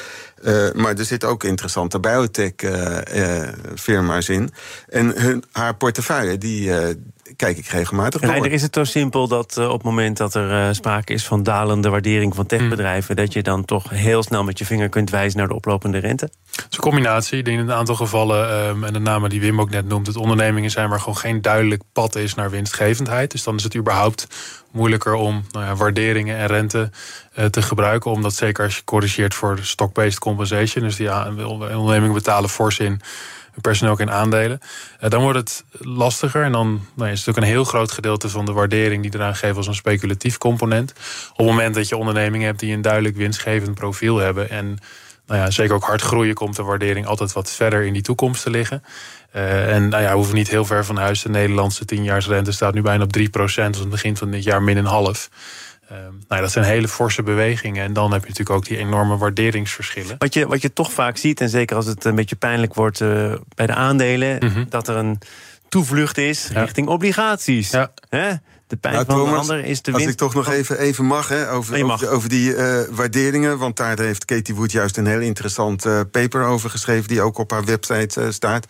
Uh, 0.44 0.72
maar 0.74 0.98
er 0.98 1.06
zitten 1.06 1.30
ook 1.30 1.44
interessante 1.44 2.00
biotech-firma's 2.00 4.30
in. 4.30 4.50
En 4.88 5.22
hun, 5.22 5.44
haar 5.52 5.76
portefeuille, 5.76 6.38
die, 6.38 6.72
kijk 7.36 7.58
ik 7.58 7.66
regelmatig 7.66 8.22
door. 8.22 8.48
is 8.48 8.62
het 8.62 8.76
zo 8.76 8.84
simpel 8.84 9.28
dat 9.28 9.56
uh, 9.60 9.68
op 9.68 9.74
het 9.74 9.84
moment 9.84 10.18
dat 10.18 10.34
er 10.34 10.68
uh, 10.68 10.74
sprake 10.74 11.14
is 11.14 11.26
van 11.26 11.44
dalende 11.44 11.90
waardering 11.90 12.36
van 12.36 12.46
techbedrijven, 12.46 13.16
mm. 13.16 13.24
dat 13.24 13.34
je 13.34 13.44
dan 13.44 13.66
toch 13.66 13.90
heel 13.90 14.24
snel 14.24 14.44
met 14.44 14.60
je 14.60 14.66
vinger 14.66 14.90
kunt 14.90 15.10
wijzen 15.10 15.38
naar 15.40 15.48
de 15.48 15.54
oplopende 15.54 15.98
rente? 15.98 16.26
Het 16.52 16.66
is 16.70 16.78
een 16.78 16.84
combinatie. 16.84 17.44
in 17.44 17.60
een 17.60 17.72
aantal 17.72 17.96
gevallen, 17.96 18.68
um, 18.68 18.84
en 18.84 18.94
de 18.94 19.00
namen 19.00 19.30
die 19.30 19.42
Wim 19.42 19.62
ook 19.62 19.70
net 19.70 19.88
noemt, 19.88 20.08
het 20.08 20.16
ondernemingen 20.16 20.72
zijn 20.72 20.90
waar 20.90 21.00
gewoon 21.00 21.18
geen 21.18 21.42
duidelijk 21.42 21.82
pad 21.94 22.16
is 22.16 22.34
naar 22.34 22.50
winstgevendheid. 22.50 23.32
Dus 23.32 23.44
dan 23.44 23.56
is 23.56 23.64
het 23.64 23.76
überhaupt 23.76 24.28
moeilijker 24.72 25.14
om 25.14 25.44
nou 25.52 25.66
ja, 25.66 25.76
waarderingen 25.76 26.38
en 26.38 26.48
rente 26.48 26.90
uh, 27.36 27.46
te 27.46 27.62
gebruiken. 27.62 28.12
Omdat 28.12 28.34
zeker 28.34 28.64
als 28.64 28.76
je 28.76 28.84
corrigeert 28.84 29.34
voor 29.34 29.60
stock-based 29.62 30.20
compensation, 30.20 30.84
dus 30.84 30.96
die 30.96 31.06
ja, 31.06 31.28
ondernemingen 31.46 32.14
betalen 32.14 32.50
fors 32.50 32.80
in 32.80 33.02
personeel 33.62 33.94
ook 33.94 34.00
in 34.00 34.12
aandelen. 34.12 34.60
Uh, 35.04 35.10
dan 35.10 35.22
wordt 35.22 35.38
het 35.38 35.64
lastiger. 35.80 36.44
En 36.44 36.52
dan 36.52 36.68
nou, 36.68 36.80
is 37.12 37.18
het 37.18 37.28
natuurlijk 37.28 37.38
een 37.38 37.54
heel 37.54 37.64
groot 37.64 37.92
gedeelte 37.92 38.30
van 38.30 38.46
de 38.46 38.52
waardering 38.52 39.02
die 39.02 39.16
eraan 39.16 39.36
geven 39.36 39.58
als 39.58 39.68
een 39.68 39.76
speculatief 39.76 40.38
component. 40.38 40.92
Op 41.32 41.38
het 41.38 41.46
moment 41.46 41.76
dat 41.76 41.90
je 41.90 41.98
ondernemingen 41.98 42.46
hebt 42.46 42.60
die 42.60 42.74
een 42.74 42.82
duidelijk 42.82 43.16
winstgevend 43.16 43.76
profiel 43.76 44.18
hebben. 44.18 44.50
En 44.50 44.78
nou 45.28 45.42
ja, 45.42 45.50
zeker 45.50 45.76
ook 45.76 45.84
hard 45.84 46.02
groeien, 46.02 46.34
komt 46.34 46.56
de 46.56 46.64
waardering 46.64 47.06
altijd 47.06 47.34
wat 47.34 47.52
verder 47.52 47.84
in 47.84 47.94
die 47.94 48.02
toekomst 48.02 48.44
te 48.44 48.50
liggen. 48.50 48.84
Uh, 49.36 49.76
en 49.76 49.90
nou 49.90 50.04
ja, 50.04 50.10
we 50.10 50.16
hoeven 50.16 50.36
niet 50.36 50.50
heel 50.50 50.66
ver 50.66 50.86
van 50.86 50.98
huis. 50.98 51.22
De 51.22 51.30
Nederlandse 51.30 51.84
10-jaarsrente 51.96 52.50
staat 52.50 52.74
nu 52.74 52.82
bijna 52.82 53.04
op 53.04 53.12
3 53.12 53.30
procent. 53.30 53.68
Dus 53.68 53.76
aan 53.76 53.88
het 53.88 53.96
begin 53.96 54.18
van 54.18 54.32
dit 54.32 54.44
jaar 54.44 54.62
min 54.62 54.78
een 54.78 54.86
half. 54.86 55.30
Um, 55.92 56.24
nou, 56.28 56.42
dat 56.42 56.52
zijn 56.52 56.66
hele 56.66 56.88
forse 56.88 57.24
bewegingen. 57.24 57.84
En 57.84 57.94
dan 57.94 58.12
heb 58.12 58.22
je 58.22 58.28
natuurlijk 58.28 58.58
ook 58.58 58.66
die 58.66 58.78
enorme 58.78 59.18
waarderingsverschillen. 59.18 60.16
Wat 60.18 60.34
je, 60.34 60.48
wat 60.48 60.62
je 60.62 60.74
toch 60.74 60.92
vaak 60.92 61.18
ziet, 61.18 61.42
en 61.42 61.50
zeker 61.50 61.76
als 61.76 61.86
het 61.86 62.06
een 62.06 62.16
beetje 62.16 62.36
pijnlijk 62.36 62.74
wordt 62.74 63.00
uh, 63.00 63.34
bij 63.56 63.66
de 63.66 63.74
aandelen, 63.74 64.38
mm 64.40 64.50
-hmm. 64.50 64.66
dat 64.70 64.88
er 64.88 64.96
een 64.96 65.20
toevlucht 65.70 66.18
is 66.18 66.50
ja. 66.54 66.62
richting 66.62 66.88
obligaties. 66.88 67.72
Ja. 67.72 67.92
Hè? 68.10 68.30
De 68.70 68.78
pijn 68.78 68.94
nou, 68.94 69.06
van 69.06 69.16
Thomas, 69.16 69.48
de 69.48 69.54
ander 69.54 69.66
is 69.66 69.82
de 69.82 69.92
winst. 69.92 70.06
Als 70.06 70.14
ik 70.14 70.20
toch 70.20 70.34
nog 70.34 70.50
even, 70.50 70.80
even 70.80 71.06
mag, 71.06 71.28
hè, 71.28 71.52
over, 71.52 71.86
mag. 71.86 72.04
over, 72.04 72.16
over, 72.16 72.30
die 72.30 72.56
uh, 72.56 72.82
waarderingen. 72.92 73.58
Want 73.58 73.78
daar 73.78 74.00
heeft 74.00 74.26
Katie 74.26 74.56
Wood 74.56 74.72
juist 74.72 74.98
een 74.98 75.06
heel 75.06 75.20
interessant 75.20 75.86
uh, 75.86 76.00
paper 76.12 76.44
over 76.44 76.70
geschreven... 76.70 77.08
die 77.08 77.22
ook 77.22 77.38
op 77.38 77.52
haar 77.52 77.66
website 77.66 78.22
uh, 78.22 78.28
staat. 78.30 78.66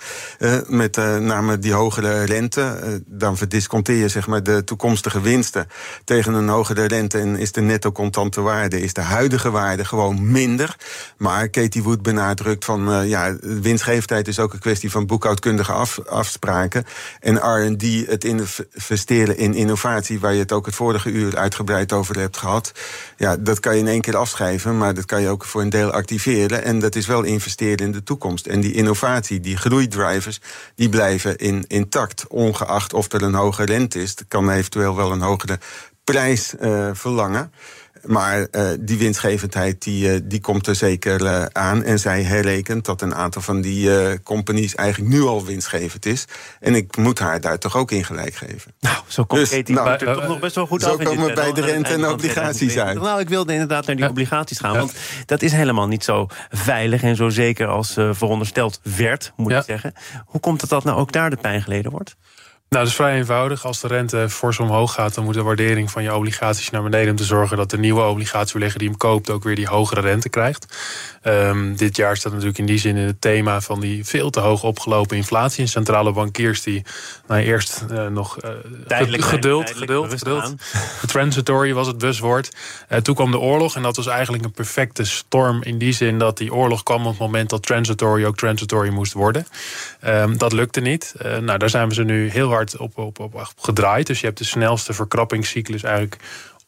met 0.67 0.95
name 1.19 1.59
die 1.59 1.73
hogere 1.73 2.23
rente. 2.23 2.79
dan 3.05 3.37
verdisconteer 3.37 3.95
je 3.95 4.07
zeg 4.07 4.27
maar, 4.27 4.43
de 4.43 4.63
toekomstige 4.63 5.21
winsten 5.21 5.67
tegen 6.03 6.33
een 6.33 6.49
hogere 6.49 6.85
rente... 6.85 7.17
en 7.17 7.35
is 7.35 7.51
de 7.51 7.61
netto 7.61 7.91
contante 7.91 8.41
waarde, 8.41 8.81
is 8.81 8.93
de 8.93 9.01
huidige 9.01 9.51
waarde 9.51 9.85
gewoon 9.85 10.31
minder. 10.31 10.75
Maar 11.17 11.49
Katie 11.49 11.83
Wood 11.83 12.01
benadrukt 12.01 12.65
van... 12.65 13.07
ja, 13.07 13.35
winstgevendheid 13.41 14.27
is 14.27 14.39
ook 14.39 14.53
een 14.53 14.59
kwestie 14.59 14.91
van 14.91 15.05
boekhoudkundige 15.05 15.71
af, 15.71 15.99
afspraken. 15.99 16.85
En 17.19 17.35
R&D, 17.35 18.07
het 18.07 18.23
investeren 18.23 19.37
in 19.37 19.53
innovatie 19.53 19.87
waar 20.19 20.33
je 20.33 20.39
het 20.39 20.51
ook 20.51 20.65
het 20.65 20.75
vorige 20.75 21.09
uur 21.09 21.37
uitgebreid 21.37 21.93
over 21.93 22.19
hebt 22.19 22.37
gehad. 22.37 22.71
Ja, 23.17 23.37
dat 23.37 23.59
kan 23.59 23.73
je 23.73 23.79
in 23.79 23.87
één 23.87 24.01
keer 24.01 24.17
afschrijven, 24.17 24.77
maar 24.77 24.93
dat 24.93 25.05
kan 25.05 25.21
je 25.21 25.29
ook 25.29 25.45
voor 25.45 25.61
een 25.61 25.69
deel 25.69 25.91
activeren. 25.91 26.63
En 26.63 26.79
dat 26.79 26.95
is 26.95 27.07
wel 27.07 27.23
investeren 27.23 27.85
in 27.85 27.91
de 27.91 28.03
toekomst. 28.03 28.45
En 28.45 28.59
die 28.59 28.73
innovatie, 28.73 29.39
die 29.39 29.57
groeidrivers, 29.57 30.41
die 30.75 30.89
blijven 30.89 31.37
in, 31.37 31.63
intact. 31.67 32.27
Ongeacht 32.27 32.93
of 32.93 33.11
er 33.11 33.21
een 33.21 33.33
hoge 33.33 33.65
rente 33.65 34.01
is. 34.01 34.15
Dat 34.15 34.27
kan 34.27 34.49
eventueel 34.49 34.95
wel 34.95 35.11
een 35.11 35.21
hogere 35.21 35.59
prijs 36.03 36.53
uh, 36.61 36.89
verlangen. 36.93 37.51
Maar 38.03 38.47
uh, 38.51 38.69
die 38.79 38.97
winstgevendheid 38.97 39.83
die, 39.83 40.13
uh, 40.13 40.19
die 40.23 40.41
komt 40.41 40.67
er 40.67 40.75
zeker 40.75 41.21
uh, 41.21 41.45
aan. 41.51 41.83
En 41.83 41.99
zij 41.99 42.23
herrekent 42.23 42.85
dat 42.85 43.01
een 43.01 43.15
aantal 43.15 43.41
van 43.41 43.61
die 43.61 44.21
companies 44.23 44.75
eigenlijk 44.75 45.13
nu 45.13 45.21
al 45.21 45.45
winstgevend 45.45 46.05
is. 46.05 46.25
En 46.59 46.75
ik 46.75 46.97
moet 46.97 47.19
haar 47.19 47.41
daar 47.41 47.57
toch 47.57 47.75
ook 47.75 47.91
in 47.91 48.03
gelijk 48.03 48.35
geven. 48.35 48.73
Nou, 48.79 48.95
zo 49.07 49.23
komt 49.23 49.39
dus, 49.41 49.49
Katie 49.49 49.75
nou, 49.75 49.97
toch 49.97 50.27
nog 50.27 50.39
best 50.39 50.55
wel 50.55 50.67
goed 50.67 50.81
zo 50.81 50.89
af. 50.89 51.01
Zo 51.01 51.03
komen 51.03 51.25
we 51.25 51.33
bij 51.33 51.53
de 51.53 51.61
rente 51.61 51.93
en 51.93 52.07
obligaties 52.07 52.77
uit. 52.77 53.01
Nou, 53.01 53.19
ik 53.19 53.29
wilde 53.29 53.53
inderdaad 53.53 53.85
naar 53.85 53.95
die 53.95 54.09
obligaties 54.09 54.59
gaan. 54.59 54.75
Want 54.75 54.93
dat 55.25 55.41
is 55.41 55.51
helemaal 55.51 55.87
niet 55.87 56.03
zo 56.03 56.27
veilig 56.49 57.03
en 57.03 57.15
zo 57.15 57.29
zeker 57.29 57.67
als 57.67 57.93
verondersteld 57.93 58.79
werd, 58.95 59.33
moet 59.35 59.51
ik 59.51 59.63
zeggen. 59.65 59.93
Hoe 60.25 60.41
komt 60.41 60.61
het 60.61 60.69
dat 60.69 60.83
nou 60.83 60.97
ook 60.97 61.11
daar 61.11 61.29
de 61.29 61.37
pijn 61.37 61.61
geleden 61.61 61.91
wordt? 61.91 62.15
Nou, 62.69 62.83
dat 62.83 62.91
is 62.91 62.99
vrij 62.99 63.15
eenvoudig. 63.15 63.65
Als 63.65 63.79
de 63.79 63.87
rente 63.87 64.29
fors 64.29 64.59
omhoog 64.59 64.93
gaat, 64.93 65.13
dan 65.13 65.23
moet 65.23 65.33
de 65.33 65.43
waardering 65.43 65.91
van 65.91 66.03
je 66.03 66.15
obligaties 66.15 66.69
naar 66.69 66.83
beneden 66.83 67.09
om 67.09 67.15
te 67.15 67.23
zorgen 67.23 67.57
dat 67.57 67.69
de 67.69 67.77
nieuwe 67.77 68.01
obligatiebelegger 68.01 68.79
die 68.79 68.87
hem 68.87 68.97
koopt 68.97 69.29
ook 69.29 69.43
weer 69.43 69.55
die 69.55 69.67
hogere 69.67 70.01
rente 70.01 70.29
krijgt. 70.29 70.77
Um, 71.23 71.75
dit 71.75 71.95
jaar 71.95 72.17
staat 72.17 72.31
natuurlijk 72.31 72.57
in 72.57 72.65
die 72.65 72.77
zin 72.77 72.95
in 72.95 73.07
het 73.07 73.21
thema 73.21 73.61
van 73.61 73.79
die 73.79 74.05
veel 74.05 74.29
te 74.29 74.39
hoog 74.39 74.63
opgelopen 74.63 75.17
inflatie. 75.17 75.63
En 75.63 75.69
centrale 75.69 76.11
bankiers 76.11 76.61
die 76.61 76.85
nou, 77.27 77.41
eerst 77.41 77.85
uh, 77.91 78.07
nog 78.07 78.43
uh, 78.43 78.49
tijdelijk, 78.87 79.23
geduld, 79.23 79.65
tijdelijk 79.65 79.91
geduld, 79.91 80.13
geduld. 80.17 80.55
Transitory 81.07 81.73
was 81.73 81.87
het 81.87 81.97
buswoord. 81.97 82.55
Uh, 82.89 82.97
toen 82.97 83.15
kwam 83.15 83.31
de 83.31 83.39
oorlog 83.39 83.75
en 83.75 83.81
dat 83.81 83.95
was 83.95 84.07
eigenlijk 84.07 84.43
een 84.43 84.51
perfecte 84.51 85.05
storm 85.05 85.63
in 85.63 85.77
die 85.77 85.93
zin 85.93 86.19
dat 86.19 86.37
die 86.37 86.53
oorlog 86.53 86.83
kwam 86.83 87.05
op 87.05 87.09
het 87.09 87.19
moment 87.19 87.49
dat 87.49 87.63
transitory 87.63 88.25
ook 88.25 88.37
transitory 88.37 88.89
moest 88.89 89.13
worden. 89.13 89.47
Um, 90.07 90.37
dat 90.37 90.53
lukte 90.53 90.79
niet. 90.79 91.13
nou, 91.41 91.57
daar 91.57 91.69
zijn 91.69 91.87
we 91.87 91.93
ze 91.93 92.03
nu 92.03 92.29
heel 92.29 92.49
hard 92.49 92.58
op, 92.59 92.97
op, 92.97 93.19
op, 93.19 93.35
op 93.35 93.47
gedraaid. 93.57 94.07
Dus 94.07 94.19
je 94.19 94.25
hebt 94.25 94.37
de 94.37 94.43
snelste 94.43 94.93
verkrappingscyclus 94.93 95.83
eigenlijk 95.83 96.17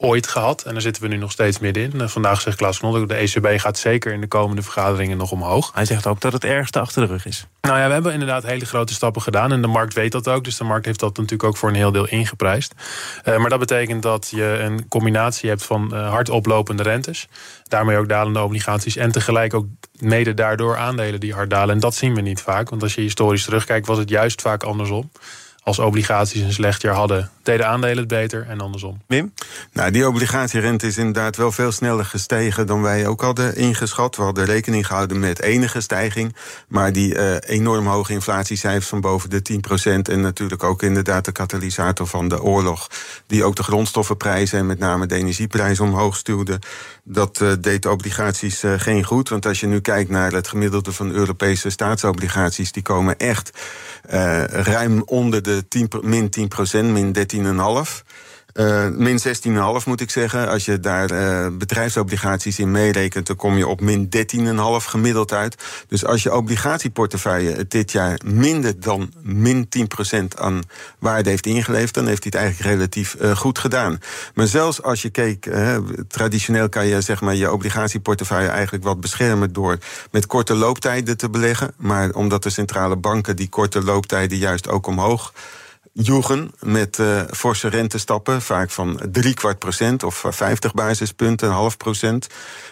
ooit 0.01 0.27
gehad. 0.27 0.63
En 0.63 0.71
daar 0.71 0.81
zitten 0.81 1.03
we 1.03 1.07
nu 1.07 1.17
nog 1.17 1.31
steeds 1.31 1.59
middenin. 1.59 2.09
Vandaag 2.09 2.41
zegt 2.41 2.57
Klaas 2.57 2.79
Knol, 2.79 3.07
de 3.07 3.15
ECB 3.15 3.59
gaat 3.59 3.77
zeker 3.77 4.13
in 4.13 4.21
de 4.21 4.27
komende 4.27 4.61
vergaderingen 4.61 5.17
nog 5.17 5.31
omhoog. 5.31 5.71
Hij 5.73 5.85
zegt 5.85 6.07
ook 6.07 6.21
dat 6.21 6.33
het 6.33 6.43
ergste 6.43 6.79
achter 6.79 7.01
de 7.01 7.07
rug 7.07 7.25
is. 7.25 7.45
Nou 7.61 7.77
ja, 7.77 7.87
we 7.87 7.93
hebben 7.93 8.13
inderdaad 8.13 8.43
hele 8.43 8.65
grote 8.65 8.93
stappen 8.93 9.21
gedaan. 9.21 9.51
En 9.51 9.61
de 9.61 9.67
markt 9.67 9.93
weet 9.93 10.11
dat 10.11 10.27
ook. 10.27 10.43
Dus 10.43 10.57
de 10.57 10.63
markt 10.63 10.85
heeft 10.85 10.99
dat 10.99 11.17
natuurlijk 11.17 11.43
ook 11.43 11.57
voor 11.57 11.69
een 11.69 11.75
heel 11.75 11.91
deel 11.91 12.07
ingeprijsd. 12.07 12.73
Uh, 13.25 13.37
maar 13.37 13.49
dat 13.49 13.59
betekent 13.59 14.03
dat 14.03 14.27
je 14.35 14.43
een 14.43 14.87
combinatie 14.87 15.49
hebt 15.49 15.63
van 15.63 15.89
uh, 15.93 16.09
hard 16.09 16.29
oplopende 16.29 16.83
rentes. 16.83 17.27
Daarmee 17.63 17.97
ook 17.97 18.09
dalende 18.09 18.41
obligaties. 18.41 18.95
En 18.95 19.11
tegelijk 19.11 19.53
ook 19.53 19.65
mede 19.99 20.33
daardoor 20.33 20.77
aandelen 20.77 21.19
die 21.19 21.33
hard 21.33 21.49
dalen. 21.49 21.75
En 21.75 21.81
dat 21.81 21.95
zien 21.95 22.15
we 22.15 22.21
niet 22.21 22.41
vaak. 22.41 22.69
Want 22.69 22.83
als 22.83 22.95
je 22.95 23.01
historisch 23.01 23.43
terugkijkt, 23.43 23.87
was 23.87 23.97
het 23.97 24.09
juist 24.09 24.41
vaak 24.41 24.63
andersom 24.63 25.09
als 25.63 25.79
obligaties 25.79 26.41
een 26.41 26.53
slecht 26.53 26.81
jaar 26.81 26.95
hadden, 26.95 27.29
deden 27.43 27.67
aandelen 27.67 27.97
het 27.97 28.07
beter 28.07 28.45
en 28.47 28.61
andersom. 28.61 29.01
Wim? 29.07 29.33
Nou, 29.73 29.91
die 29.91 30.07
obligatierente 30.07 30.87
is 30.87 30.97
inderdaad 30.97 31.35
wel 31.35 31.51
veel 31.51 31.71
sneller 31.71 32.05
gestegen 32.05 32.67
dan 32.67 32.81
wij 32.81 33.07
ook 33.07 33.21
hadden 33.21 33.55
ingeschat. 33.55 34.15
We 34.15 34.21
hadden 34.21 34.45
rekening 34.45 34.87
gehouden 34.87 35.19
met 35.19 35.41
enige 35.41 35.81
stijging. 35.81 36.35
Maar 36.67 36.93
die 36.93 37.15
uh, 37.15 37.35
enorm 37.39 37.87
hoge 37.87 38.13
inflatiecijfers 38.13 38.87
van 38.87 39.01
boven 39.01 39.29
de 39.29 39.61
10%. 40.07 40.11
En 40.11 40.21
natuurlijk 40.21 40.63
ook 40.63 40.83
inderdaad 40.83 41.25
de 41.25 41.31
katalysator 41.31 42.07
van 42.07 42.27
de 42.27 42.41
oorlog. 42.41 42.87
Die 43.27 43.43
ook 43.43 43.55
de 43.55 43.63
grondstoffenprijzen 43.63 44.59
en 44.59 44.65
met 44.65 44.79
name 44.79 45.05
de 45.05 45.15
energieprijzen 45.15 45.85
omhoog 45.85 46.15
stuwde. 46.15 46.59
Dat 47.03 47.39
uh, 47.41 47.51
deed 47.59 47.81
de 47.81 47.89
obligaties 47.89 48.63
uh, 48.63 48.73
geen 48.77 49.03
goed. 49.03 49.29
Want 49.29 49.45
als 49.45 49.59
je 49.59 49.67
nu 49.67 49.79
kijkt 49.79 50.09
naar 50.09 50.31
het 50.31 50.47
gemiddelde 50.47 50.91
van 50.91 51.11
Europese 51.11 51.69
staatsobligaties, 51.69 52.71
die 52.71 52.83
komen 52.83 53.17
echt 53.17 53.51
ruim 54.49 55.01
onder 55.05 55.41
de 55.43 55.50
10, 55.59 56.03
min 56.03 56.29
10%, 56.29 56.83
min 56.83 57.13
13,5%. 57.13 58.03
Uh, 58.53 58.87
min 58.87 59.19
16,5 59.19 59.85
moet 59.85 60.01
ik 60.01 60.09
zeggen. 60.09 60.47
Als 60.47 60.65
je 60.65 60.79
daar 60.79 61.11
uh, 61.11 61.47
bedrijfsobligaties 61.57 62.59
in 62.59 62.71
meerekent, 62.71 63.27
dan 63.27 63.35
kom 63.35 63.57
je 63.57 63.67
op 63.67 63.81
min 63.81 64.09
13,5 64.15 64.87
gemiddeld 64.87 65.33
uit. 65.33 65.55
Dus 65.87 66.05
als 66.05 66.23
je 66.23 66.35
obligatieportefeuille 66.35 67.67
dit 67.67 67.91
jaar 67.91 68.19
minder 68.25 68.79
dan 68.79 69.11
min 69.21 69.67
10% 70.13 70.37
aan 70.37 70.61
waarde 70.99 71.29
heeft 71.29 71.45
ingeleverd, 71.45 71.93
dan 71.93 72.07
heeft 72.07 72.23
hij 72.23 72.31
het 72.33 72.41
eigenlijk 72.41 72.75
relatief 72.75 73.15
uh, 73.21 73.35
goed 73.35 73.59
gedaan. 73.59 73.97
Maar 74.33 74.47
zelfs 74.47 74.83
als 74.83 75.01
je 75.01 75.09
keek, 75.09 75.49
traditioneel 76.07 76.69
kan 76.69 76.85
je 76.85 77.01
zeg 77.01 77.21
maar 77.21 77.35
je 77.35 77.51
obligatieportefeuille 77.51 78.49
eigenlijk 78.49 78.83
wat 78.83 79.01
beschermen 79.01 79.53
door 79.53 79.77
met 80.11 80.25
korte 80.25 80.55
looptijden 80.55 81.17
te 81.17 81.29
beleggen. 81.29 81.73
Maar 81.77 82.09
omdat 82.09 82.43
de 82.43 82.49
centrale 82.49 82.95
banken 82.95 83.35
die 83.35 83.49
korte 83.49 83.83
looptijden 83.83 84.37
juist 84.37 84.69
ook 84.69 84.87
omhoog 84.87 85.33
joegen 85.93 86.51
met 86.59 86.97
uh, 86.97 87.21
forse 87.31 87.67
rentestappen, 87.67 88.41
vaak 88.41 88.69
van 88.69 88.99
drie 89.11 89.33
kwart 89.33 89.59
procent 89.59 90.03
of 90.03 90.23
50 90.29 90.73
basispunten, 90.73 91.47
een 91.47 91.53
half 91.53 91.77
procent. 91.77 92.27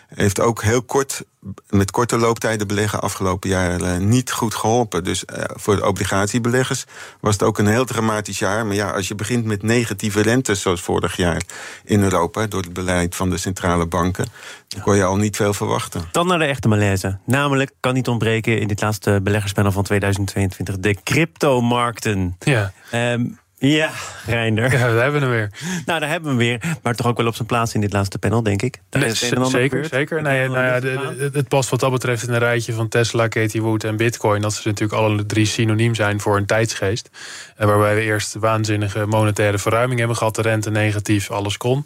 Heeft 0.07 0.39
ook 0.39 0.63
heel 0.63 0.83
kort, 0.83 1.23
met 1.69 1.91
korte 1.91 2.17
looptijden 2.17 2.67
beleggen 2.67 3.01
afgelopen 3.01 3.49
jaar 3.49 3.81
uh, 3.81 3.97
niet 3.97 4.31
goed 4.31 4.55
geholpen. 4.55 5.03
Dus 5.03 5.23
uh, 5.23 5.43
voor 5.47 5.75
de 5.75 5.87
obligatiebeleggers 5.87 6.85
was 7.19 7.33
het 7.33 7.43
ook 7.43 7.57
een 7.57 7.67
heel 7.67 7.85
dramatisch 7.85 8.39
jaar. 8.39 8.65
Maar 8.65 8.75
ja, 8.75 8.91
als 8.91 9.07
je 9.07 9.15
begint 9.15 9.45
met 9.45 9.63
negatieve 9.63 10.21
rentes, 10.21 10.61
zoals 10.61 10.81
vorig 10.81 11.15
jaar 11.15 11.41
in 11.83 12.03
Europa, 12.03 12.47
door 12.47 12.61
het 12.61 12.73
beleid 12.73 13.15
van 13.15 13.29
de 13.29 13.37
centrale 13.37 13.85
banken, 13.85 14.25
dan 14.67 14.81
kon 14.81 14.95
je 14.95 15.03
al 15.03 15.15
niet 15.15 15.35
veel 15.35 15.53
verwachten. 15.53 16.03
Dan 16.11 16.27
naar 16.27 16.39
de 16.39 16.45
echte 16.45 16.67
malaise. 16.67 17.17
Namelijk, 17.25 17.71
kan 17.79 17.93
niet 17.93 18.07
ontbreken 18.07 18.59
in 18.59 18.67
dit 18.67 18.81
laatste 18.81 19.19
beleggerspanel 19.23 19.71
van 19.71 19.83
2022, 19.83 20.79
de 20.79 20.97
cryptomarkten. 21.03 22.35
Ja. 22.39 22.73
Um, 22.93 23.39
ja, 23.59 23.89
Reinder. 24.25 24.71
Ja, 24.71 24.79
daar 24.79 25.03
hebben 25.03 25.21
we 25.21 25.27
hem 25.27 25.35
weer. 25.35 25.49
Nou, 25.85 25.99
daar 25.99 26.09
hebben 26.09 26.37
we 26.37 26.43
hem 26.43 26.59
weer. 26.59 26.77
Maar 26.83 26.95
toch 26.95 27.07
ook 27.07 27.17
wel 27.17 27.27
op 27.27 27.35
zijn 27.35 27.47
plaats 27.47 27.73
in 27.73 27.81
dit 27.81 27.93
laatste 27.93 28.17
panel, 28.17 28.43
denk 28.43 28.61
ik. 28.61 28.79
Nee, 28.91 29.13
zeker, 29.13 29.85
zeker. 29.85 30.21
Nee, 30.21 30.47
nou 30.47 30.65
ja, 30.65 30.79
de, 30.79 31.29
het 31.33 31.47
past 31.47 31.69
wat 31.69 31.79
dat 31.79 31.91
betreft 31.91 32.27
in 32.27 32.33
een 32.33 32.39
rijtje 32.39 32.73
van 32.73 32.87
Tesla, 32.87 33.27
Katie 33.27 33.61
Wood 33.61 33.83
en 33.83 33.97
Bitcoin. 33.97 34.41
Dat 34.41 34.53
ze 34.53 34.67
natuurlijk 34.67 35.01
alle 35.01 35.25
drie 35.25 35.45
synoniem 35.45 35.95
zijn 35.95 36.19
voor 36.19 36.37
een 36.37 36.45
tijdsgeest. 36.45 37.09
En 37.55 37.67
waarbij 37.67 37.95
we 37.95 38.01
eerst 38.01 38.33
waanzinnige 38.33 39.05
monetaire 39.05 39.57
verruiming 39.57 39.99
hebben 39.99 40.17
gehad. 40.17 40.35
De 40.35 40.41
rente 40.41 40.71
negatief, 40.71 41.31
alles 41.31 41.57
kon. 41.57 41.85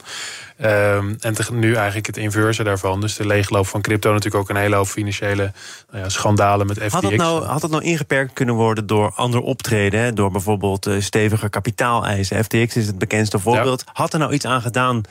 Um, 0.62 1.18
en 1.20 1.36
nu 1.52 1.76
eigenlijk 1.76 2.06
het 2.06 2.18
inverse 2.18 2.64
daarvan. 2.64 3.02
Dus 3.02 3.16
de 3.16 3.26
leegloop 3.26 3.68
van 3.68 3.82
crypto 3.82 4.14
natuurlijk 4.14 4.44
ook 4.44 4.50
een 4.50 4.62
hele 4.62 4.76
hoop 4.76 4.88
financiële 4.88 5.52
nou 5.92 6.04
ja, 6.04 6.10
schandalen 6.10 6.68
met 6.68 6.78
FTX. 6.78 6.94
Had 6.94 7.04
het, 7.04 7.16
nou, 7.16 7.44
had 7.44 7.62
het 7.62 7.72
nou 7.72 7.84
ingeperkt 7.84 8.34
kunnen 8.34 8.56
worden 8.56 8.88
door 8.88 9.12
ander 9.16 9.42
optreden? 9.42 10.00
Hè? 10.00 10.14
Door 10.14 10.32
bijvoorbeeld 10.32 10.88
uh, 10.88 11.02
steviger 11.02 11.50
kapitaaleisen. 11.64 12.44
FTX 12.44 12.76
is 12.76 12.88
het 12.88 12.98
bekendste 12.98 13.40
voorbeeld. 13.40 13.84
Ja. 13.86 13.92
Had 13.94 14.14
er 14.14 14.20
nou 14.20 14.34
iets 14.34 14.46
aan 14.46 14.62
gedaan 14.62 15.04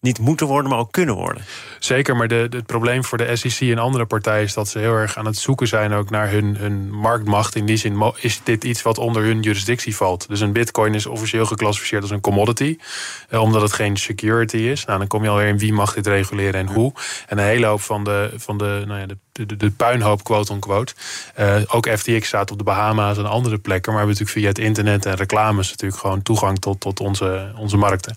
niet 0.00 0.18
moeten 0.18 0.46
worden, 0.46 0.70
maar 0.70 0.78
ook 0.78 0.92
kunnen 0.92 1.14
worden. 1.14 1.42
Zeker, 1.78 2.16
maar 2.16 2.28
de, 2.28 2.46
de, 2.50 2.56
het 2.56 2.66
probleem 2.66 3.04
voor 3.04 3.18
de 3.18 3.36
SEC 3.36 3.70
en 3.70 3.78
andere 3.78 4.06
partijen 4.06 4.44
is 4.44 4.54
dat 4.54 4.68
ze 4.68 4.78
heel 4.78 4.94
erg 4.94 5.16
aan 5.16 5.26
het 5.26 5.36
zoeken 5.36 5.68
zijn 5.68 5.92
ook 5.92 6.10
naar 6.10 6.30
hun, 6.30 6.56
hun 6.56 6.90
marktmacht. 6.90 7.54
In 7.54 7.66
die 7.66 7.76
zin 7.76 8.12
is 8.20 8.40
dit 8.44 8.64
iets 8.64 8.82
wat 8.82 8.98
onder 8.98 9.22
hun 9.22 9.40
jurisdictie 9.40 9.96
valt. 9.96 10.28
Dus 10.28 10.40
een 10.40 10.52
bitcoin 10.52 10.94
is 10.94 11.06
officieel 11.06 11.46
geclassificeerd 11.46 12.02
als 12.02 12.10
een 12.10 12.20
commodity, 12.20 12.78
eh, 13.28 13.40
omdat 13.40 13.62
het 13.62 13.72
geen 13.72 13.96
security 13.96 14.56
is. 14.56 14.84
Nou, 14.84 14.98
dan 14.98 15.08
kom 15.08 15.22
je 15.22 15.28
alweer 15.28 15.48
in 15.48 15.58
wie 15.58 15.72
mag 15.72 15.94
dit 15.94 16.06
reguleren 16.06 16.60
en 16.60 16.74
hoe. 16.74 16.92
En 17.26 17.38
een 17.38 17.44
hele 17.44 17.66
hoop 17.66 17.80
van 17.80 18.04
de, 18.04 18.32
van 18.36 18.58
de, 18.58 18.82
nou 18.86 19.00
ja, 19.00 19.06
de 19.06 19.18
de, 19.32 19.56
de, 19.56 19.70
puinhoop, 19.70 20.24
quote-unquote. 20.24 20.94
Uh, 21.40 21.56
ook 21.66 21.88
FTX 21.88 22.26
staat 22.26 22.50
op 22.50 22.58
de 22.58 22.64
Bahama's 22.64 23.18
en 23.18 23.26
andere 23.26 23.58
plekken. 23.58 23.92
Maar 23.92 24.00
we 24.02 24.06
hebben 24.06 24.24
natuurlijk 24.24 24.38
via 24.38 24.48
het 24.48 24.58
internet 24.58 25.06
en 25.06 25.14
reclames 25.14 25.70
natuurlijk 25.70 26.00
gewoon 26.00 26.22
toegang 26.22 26.58
tot, 26.58 26.80
tot 26.80 27.00
onze, 27.00 27.52
onze 27.56 27.76
markten. 27.76 28.16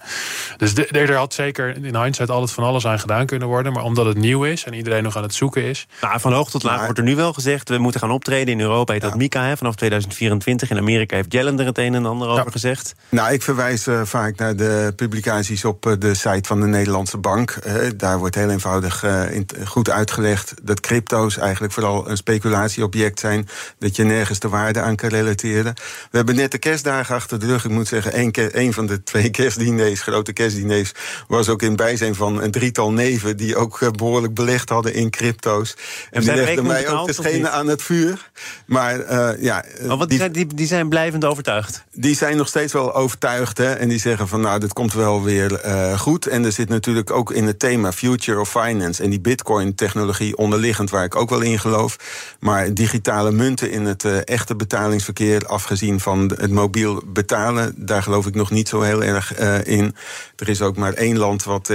Dus 0.57 0.73
de, 0.73 0.87
er 0.87 1.15
had 1.15 1.33
zeker 1.33 1.75
in 1.83 1.95
hindsight 1.95 2.29
altijd 2.29 2.51
van 2.51 2.63
alles 2.63 2.87
aan 2.87 2.99
gedaan 2.99 3.25
kunnen 3.25 3.47
worden. 3.47 3.73
Maar 3.73 3.83
omdat 3.83 4.05
het 4.05 4.17
nieuw 4.17 4.43
is 4.43 4.63
en 4.63 4.73
iedereen 4.73 5.03
nog 5.03 5.17
aan 5.17 5.23
het 5.23 5.33
zoeken 5.33 5.63
is. 5.63 5.87
Nou, 6.01 6.19
van 6.19 6.33
hoog 6.33 6.49
tot 6.49 6.63
laag 6.63 6.83
wordt 6.83 6.97
er 6.97 7.03
nu 7.03 7.15
wel 7.15 7.33
gezegd. 7.33 7.69
We 7.69 7.77
moeten 7.77 7.99
gaan 7.99 8.11
optreden. 8.11 8.53
In 8.53 8.61
Europa 8.61 8.93
heet 8.93 9.01
dat. 9.01 9.15
MICA 9.15 9.43
hè, 9.43 9.57
vanaf 9.57 9.75
2024. 9.75 10.69
In 10.69 10.77
Amerika 10.77 11.15
heeft 11.15 11.31
Jellen 11.33 11.59
er 11.59 11.65
het 11.65 11.77
een 11.77 11.95
en 11.95 12.05
ander 12.05 12.27
over 12.27 12.51
gezegd. 12.51 12.95
Nou, 13.09 13.33
ik 13.33 13.41
verwijs 13.41 13.87
uh, 13.87 14.01
vaak 14.03 14.37
naar 14.37 14.55
de 14.55 14.93
publicaties 14.95 15.65
op 15.65 15.85
uh, 15.85 15.93
de 15.99 16.13
site 16.13 16.47
van 16.47 16.59
de 16.59 16.67
Nederlandse 16.67 17.17
Bank. 17.17 17.57
daar 17.97 18.17
wordt 18.17 18.35
heel 18.35 18.49
eenvoudig 18.49 19.03
in, 19.03 19.47
goed 19.65 19.89
uitgelegd 19.89 20.53
dat 20.63 20.79
crypto's 21.05 21.37
eigenlijk 21.37 21.73
vooral 21.73 22.09
een 22.09 22.17
speculatieobject 22.17 23.19
zijn. 23.19 23.47
Dat 23.79 23.95
je 23.95 24.03
nergens 24.03 24.39
de 24.39 24.49
waarde 24.49 24.79
aan 24.79 24.95
kan 24.95 25.09
relateren. 25.09 25.73
We 26.11 26.17
hebben 26.17 26.35
net 26.35 26.51
de 26.51 26.57
kerstdagen 26.57 27.15
achter 27.15 27.39
de 27.39 27.45
rug. 27.45 27.65
Ik 27.65 27.71
moet 27.71 27.87
zeggen, 27.87 28.13
één, 28.13 28.31
één 28.31 28.73
van 28.73 28.85
de 28.85 29.03
twee 29.03 29.29
kerstdiners, 29.39 30.01
grote 30.01 30.33
kerstdiners, 30.33 30.91
was 31.27 31.49
ook 31.49 31.61
in 31.61 31.75
bijzijn 31.75 32.15
van 32.15 32.41
een 32.41 32.51
drietal 32.51 32.91
neven 32.91 33.37
die 33.37 33.55
ook 33.55 33.81
eh, 33.81 33.89
behoorlijk 33.89 34.33
belegd 34.33 34.69
hadden 34.69 34.93
in 34.93 35.09
crypto's. 35.09 35.77
En 36.11 36.21
die 36.21 36.35
legden 36.35 36.65
mij 36.65 36.89
ook 36.89 37.07
de 37.07 37.13
schenen 37.13 37.51
aan 37.51 37.67
het 37.67 37.81
vuur. 37.81 38.29
Maar 38.65 38.99
uh, 38.99 39.43
ja. 39.43 39.63
Maar 39.87 39.97
wat, 39.97 40.09
die, 40.09 40.17
zijn, 40.17 40.31
die, 40.31 40.47
die 40.53 40.67
zijn 40.67 40.89
blijvend 40.89 41.25
overtuigd? 41.25 41.83
Die 41.91 42.15
zijn 42.15 42.37
nog 42.37 42.47
steeds 42.47 42.73
wel 42.73 42.93
overtuigd. 42.93 43.57
Hè, 43.57 43.73
en 43.73 43.89
die 43.89 43.99
zeggen 43.99 44.27
van 44.27 44.41
nou, 44.41 44.59
dit 44.59 44.73
komt 44.73 44.93
wel 44.93 45.23
weer 45.23 45.65
uh, 45.65 45.99
goed. 45.99 46.27
En 46.27 46.45
er 46.45 46.51
zit 46.51 46.69
natuurlijk 46.69 47.11
ook 47.11 47.31
in 47.31 47.47
het 47.47 47.59
thema 47.59 47.91
Future 47.91 48.39
of 48.39 48.49
Finance 48.49 49.03
en 49.03 49.09
die 49.09 49.19
Bitcoin-technologie 49.19 50.37
onderliggend, 50.37 50.89
waar 50.95 51.03
ik 51.05 51.15
ook 51.15 51.29
wel 51.29 51.41
in 51.41 51.59
geloof. 51.59 51.97
Maar 52.39 52.73
digitale 52.73 53.31
munten 53.31 53.71
in 53.71 53.85
het 53.85 54.03
uh, 54.03 54.17
echte 54.23 54.55
betalingsverkeer, 54.55 55.45
afgezien 55.45 55.99
van 55.99 56.33
het 56.37 56.51
mobiel 56.51 57.01
betalen, 57.05 57.73
daar 57.77 58.03
geloof 58.03 58.25
ik 58.25 58.35
nog 58.35 58.51
niet 58.51 58.69
zo 58.69 58.81
heel 58.81 59.03
erg 59.03 59.39
uh, 59.39 59.65
in. 59.65 59.95
Er 60.35 60.49
is 60.49 60.61
ook 60.61 60.77
maar 60.77 60.93
één 60.93 61.17
land 61.17 61.43
wat. 61.43 61.71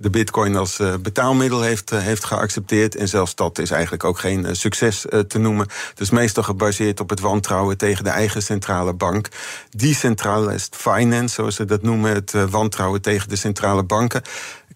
De 0.00 0.10
bitcoin 0.10 0.56
als 0.56 0.80
uh, 0.80 0.94
betaalmiddel 1.02 1.60
heeft, 1.60 1.92
uh, 1.92 1.98
heeft 1.98 2.24
geaccepteerd. 2.24 2.94
En 2.94 3.08
zelfs 3.08 3.34
dat 3.34 3.58
is 3.58 3.70
eigenlijk 3.70 4.04
ook 4.04 4.18
geen 4.18 4.44
uh, 4.44 4.50
succes 4.52 5.06
te 5.28 5.38
noemen. 5.38 5.66
Dus 5.94 6.10
meestal 6.10 6.42
gebaseerd 6.42 7.00
op 7.00 7.10
het 7.10 7.20
wantrouwen 7.20 7.76
tegen 7.76 8.04
de 8.04 8.10
eigen 8.10 8.42
centrale 8.42 8.94
bank. 8.94 9.28
Decentralized 9.70 10.76
finance, 10.76 11.34
zoals 11.34 11.54
ze 11.54 11.64
dat 11.64 11.82
noemen, 11.82 12.14
het 12.14 12.32
wantrouwen 12.50 13.02
tegen 13.02 13.28
de 13.28 13.36
centrale 13.36 13.82
banken 13.82 14.22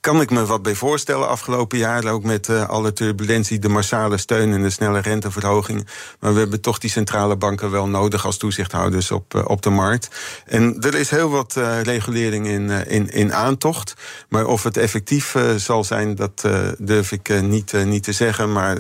kan 0.01 0.21
ik 0.21 0.31
me 0.31 0.47
wat 0.47 0.63
bij 0.63 0.75
voorstellen 0.75 1.29
afgelopen 1.29 1.79
jaar. 1.79 2.05
Ook 2.05 2.25
met 2.25 2.49
alle 2.49 2.93
turbulentie, 2.93 3.59
de 3.59 3.69
massale 3.69 4.17
steun 4.17 4.53
en 4.53 4.63
de 4.63 4.71
snelle 4.71 4.99
renteverhoging. 5.01 5.87
Maar 6.21 6.33
we 6.33 6.39
hebben 6.39 6.61
toch 6.61 6.79
die 6.79 6.91
centrale 6.91 7.37
banken 7.37 7.71
wel 7.71 7.89
nodig 7.89 8.27
als 8.27 8.37
toezichthouders 8.37 9.11
op, 9.11 9.45
op 9.47 9.63
de 9.63 9.71
markt. 9.71 10.09
En 10.47 10.77
er 10.81 10.95
is 10.95 11.11
heel 11.11 11.29
wat 11.29 11.55
regulering 11.83 12.47
in, 12.47 12.71
in, 12.71 13.11
in 13.11 13.35
aantocht. 13.35 13.95
Maar 14.29 14.47
of 14.47 14.63
het 14.63 14.77
effectief 14.77 15.12
zal 15.57 15.85
zijn, 15.85 16.15
dat 16.15 16.49
durf 16.79 17.13
ik 17.13 17.43
niet, 17.43 17.73
niet 17.85 18.03
te 18.03 18.13
zeggen. 18.13 18.53
Maar 18.53 18.77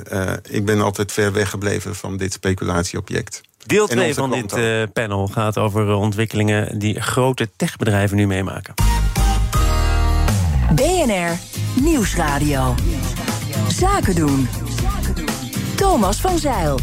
ik 0.51 0.65
ben 0.65 0.81
altijd 0.81 1.13
ver 1.13 1.33
weggebleven 1.33 1.95
van 1.95 2.17
dit 2.17 2.33
speculatieobject. 2.33 3.41
Deel 3.67 3.87
2 3.87 4.15
van 4.15 4.31
dit 4.31 4.93
panel 4.93 5.27
gaat 5.27 5.59
over 5.59 5.89
ontwikkelingen 5.95 6.79
die 6.79 7.01
grote 7.01 7.51
techbedrijven 7.57 8.17
nu 8.17 8.27
meemaken. 8.27 8.75
BNR 10.75 11.39
Nieuwsradio. 11.83 12.75
Zaken 13.69 14.15
doen. 14.15 14.49
Thomas 15.77 16.21
van 16.21 16.39
Zeil. 16.39 16.79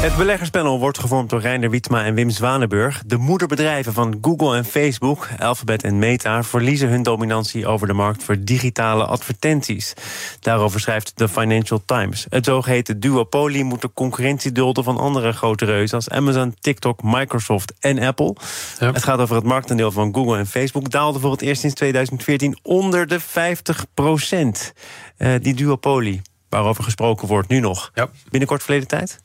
Het 0.00 0.16
beleggerspanel 0.16 0.78
wordt 0.78 0.98
gevormd 0.98 1.30
door 1.30 1.40
Reiner 1.40 1.70
Wietma 1.70 2.04
en 2.04 2.14
Wim 2.14 2.30
Zwanenburg. 2.30 3.02
De 3.06 3.16
moederbedrijven 3.16 3.92
van 3.92 4.18
Google 4.20 4.56
en 4.56 4.64
Facebook, 4.64 5.28
Alphabet 5.38 5.82
en 5.82 5.98
Meta... 5.98 6.42
verliezen 6.42 6.88
hun 6.88 7.02
dominantie 7.02 7.66
over 7.66 7.86
de 7.86 7.92
markt 7.92 8.22
voor 8.22 8.36
digitale 8.44 9.04
advertenties. 9.04 9.94
Daarover 10.40 10.80
schrijft 10.80 11.12
de 11.14 11.28
Financial 11.28 11.82
Times. 11.86 12.26
Het 12.28 12.44
zogeheten 12.44 13.00
duopolie 13.00 13.64
moet 13.64 13.80
de 13.80 13.90
concurrentie 13.94 14.52
dulden... 14.52 14.84
van 14.84 14.98
andere 14.98 15.32
grote 15.32 15.64
reuzen 15.64 15.96
als 15.96 16.08
Amazon, 16.08 16.54
TikTok, 16.60 17.02
Microsoft 17.02 17.72
en 17.80 17.98
Apple. 17.98 18.36
Ja. 18.80 18.92
Het 18.92 19.04
gaat 19.04 19.18
over 19.18 19.36
het 19.36 19.44
marktaandeel 19.44 19.92
van 19.92 20.14
Google 20.14 20.38
en 20.38 20.46
Facebook... 20.46 20.90
daalde 20.90 21.18
voor 21.18 21.30
het 21.30 21.42
eerst 21.42 21.60
sinds 21.60 21.76
2014 21.76 22.58
onder 22.62 23.06
de 23.06 23.20
50 23.20 23.86
procent. 23.94 24.72
Uh, 25.18 25.34
die 25.40 25.54
duopolie, 25.54 26.22
waarover 26.48 26.84
gesproken 26.84 27.28
wordt 27.28 27.48
nu 27.48 27.60
nog. 27.60 27.90
Ja. 27.94 28.08
Binnenkort 28.30 28.62
verleden 28.62 28.88
tijd? 28.88 29.24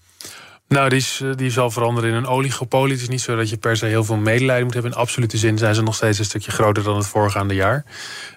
Nou, 0.72 0.90
die, 0.90 0.98
is, 0.98 1.24
die 1.36 1.50
zal 1.50 1.72
veranderen 1.72 2.10
in 2.10 2.16
een 2.16 2.28
oligopolie. 2.28 2.94
Het 2.94 3.02
is 3.02 3.10
niet 3.10 3.22
zo 3.22 3.36
dat 3.36 3.50
je 3.50 3.58
per 3.58 3.78
se 3.78 3.86
heel 3.86 4.04
veel 4.04 4.18
medelijden 4.18 4.64
moet 4.64 4.74
hebben. 4.74 4.92
In 4.92 4.98
absolute 4.98 5.38
zin 5.38 5.58
zijn 5.58 5.76
ze 5.76 5.82
nog 5.84 5.96
steeds 5.96 6.20
een 6.20 6.26
stukje 6.26 6.52
groter 6.52 6.84
dan 6.84 6.96
het 6.96 7.08
voorgaande 7.08 7.54
jaar. 7.54 7.84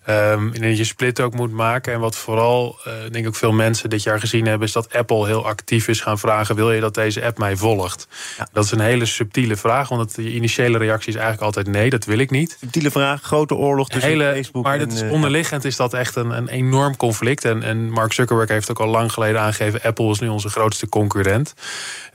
Um, 0.08 0.52
en 0.52 0.62
dat 0.62 0.76
je 0.76 0.84
split 0.84 1.20
ook 1.20 1.34
moet 1.34 1.52
maken. 1.52 1.92
En 1.92 2.00
wat 2.00 2.16
vooral, 2.16 2.78
uh, 2.78 2.92
denk 2.92 3.14
ik, 3.14 3.26
ook 3.26 3.36
veel 3.36 3.52
mensen 3.52 3.90
dit 3.90 4.02
jaar 4.02 4.20
gezien 4.20 4.46
hebben, 4.46 4.66
is 4.66 4.72
dat 4.72 4.92
Apple 4.92 5.26
heel 5.26 5.46
actief 5.46 5.88
is 5.88 6.00
gaan 6.00 6.18
vragen: 6.18 6.54
wil 6.54 6.72
je 6.72 6.80
dat 6.80 6.94
deze 6.94 7.24
app 7.24 7.38
mij 7.38 7.56
volgt? 7.56 8.08
Ja. 8.38 8.48
Dat 8.52 8.64
is 8.64 8.70
een 8.70 8.80
hele 8.80 9.04
subtiele 9.04 9.56
vraag, 9.56 9.88
want 9.88 10.12
je 10.16 10.32
initiële 10.32 10.78
reactie 10.78 11.08
is 11.08 11.14
eigenlijk 11.14 11.44
altijd 11.44 11.66
nee, 11.66 11.90
dat 11.90 12.04
wil 12.04 12.18
ik 12.18 12.30
niet. 12.30 12.56
Subtiele 12.60 12.90
vraag, 12.90 13.22
grote 13.22 13.54
oorlog 13.54 13.88
tussen 13.88 14.10
hele, 14.10 14.32
Facebook 14.32 14.64
maar 14.64 14.78
en... 14.80 14.88
Maar 14.94 15.10
onderliggend 15.10 15.64
is 15.64 15.76
dat 15.76 15.94
echt 15.94 16.16
een, 16.16 16.30
een 16.30 16.48
enorm 16.48 16.96
conflict. 16.96 17.44
En, 17.44 17.62
en 17.62 17.90
Mark 17.90 18.12
Zuckerberg 18.12 18.48
heeft 18.48 18.70
ook 18.70 18.80
al 18.80 18.88
lang 18.88 19.12
geleden 19.12 19.40
aangegeven: 19.40 19.82
Apple 19.82 20.10
is 20.10 20.18
nu 20.18 20.28
onze 20.28 20.48
grootste 20.48 20.88
concurrent. 20.88 21.54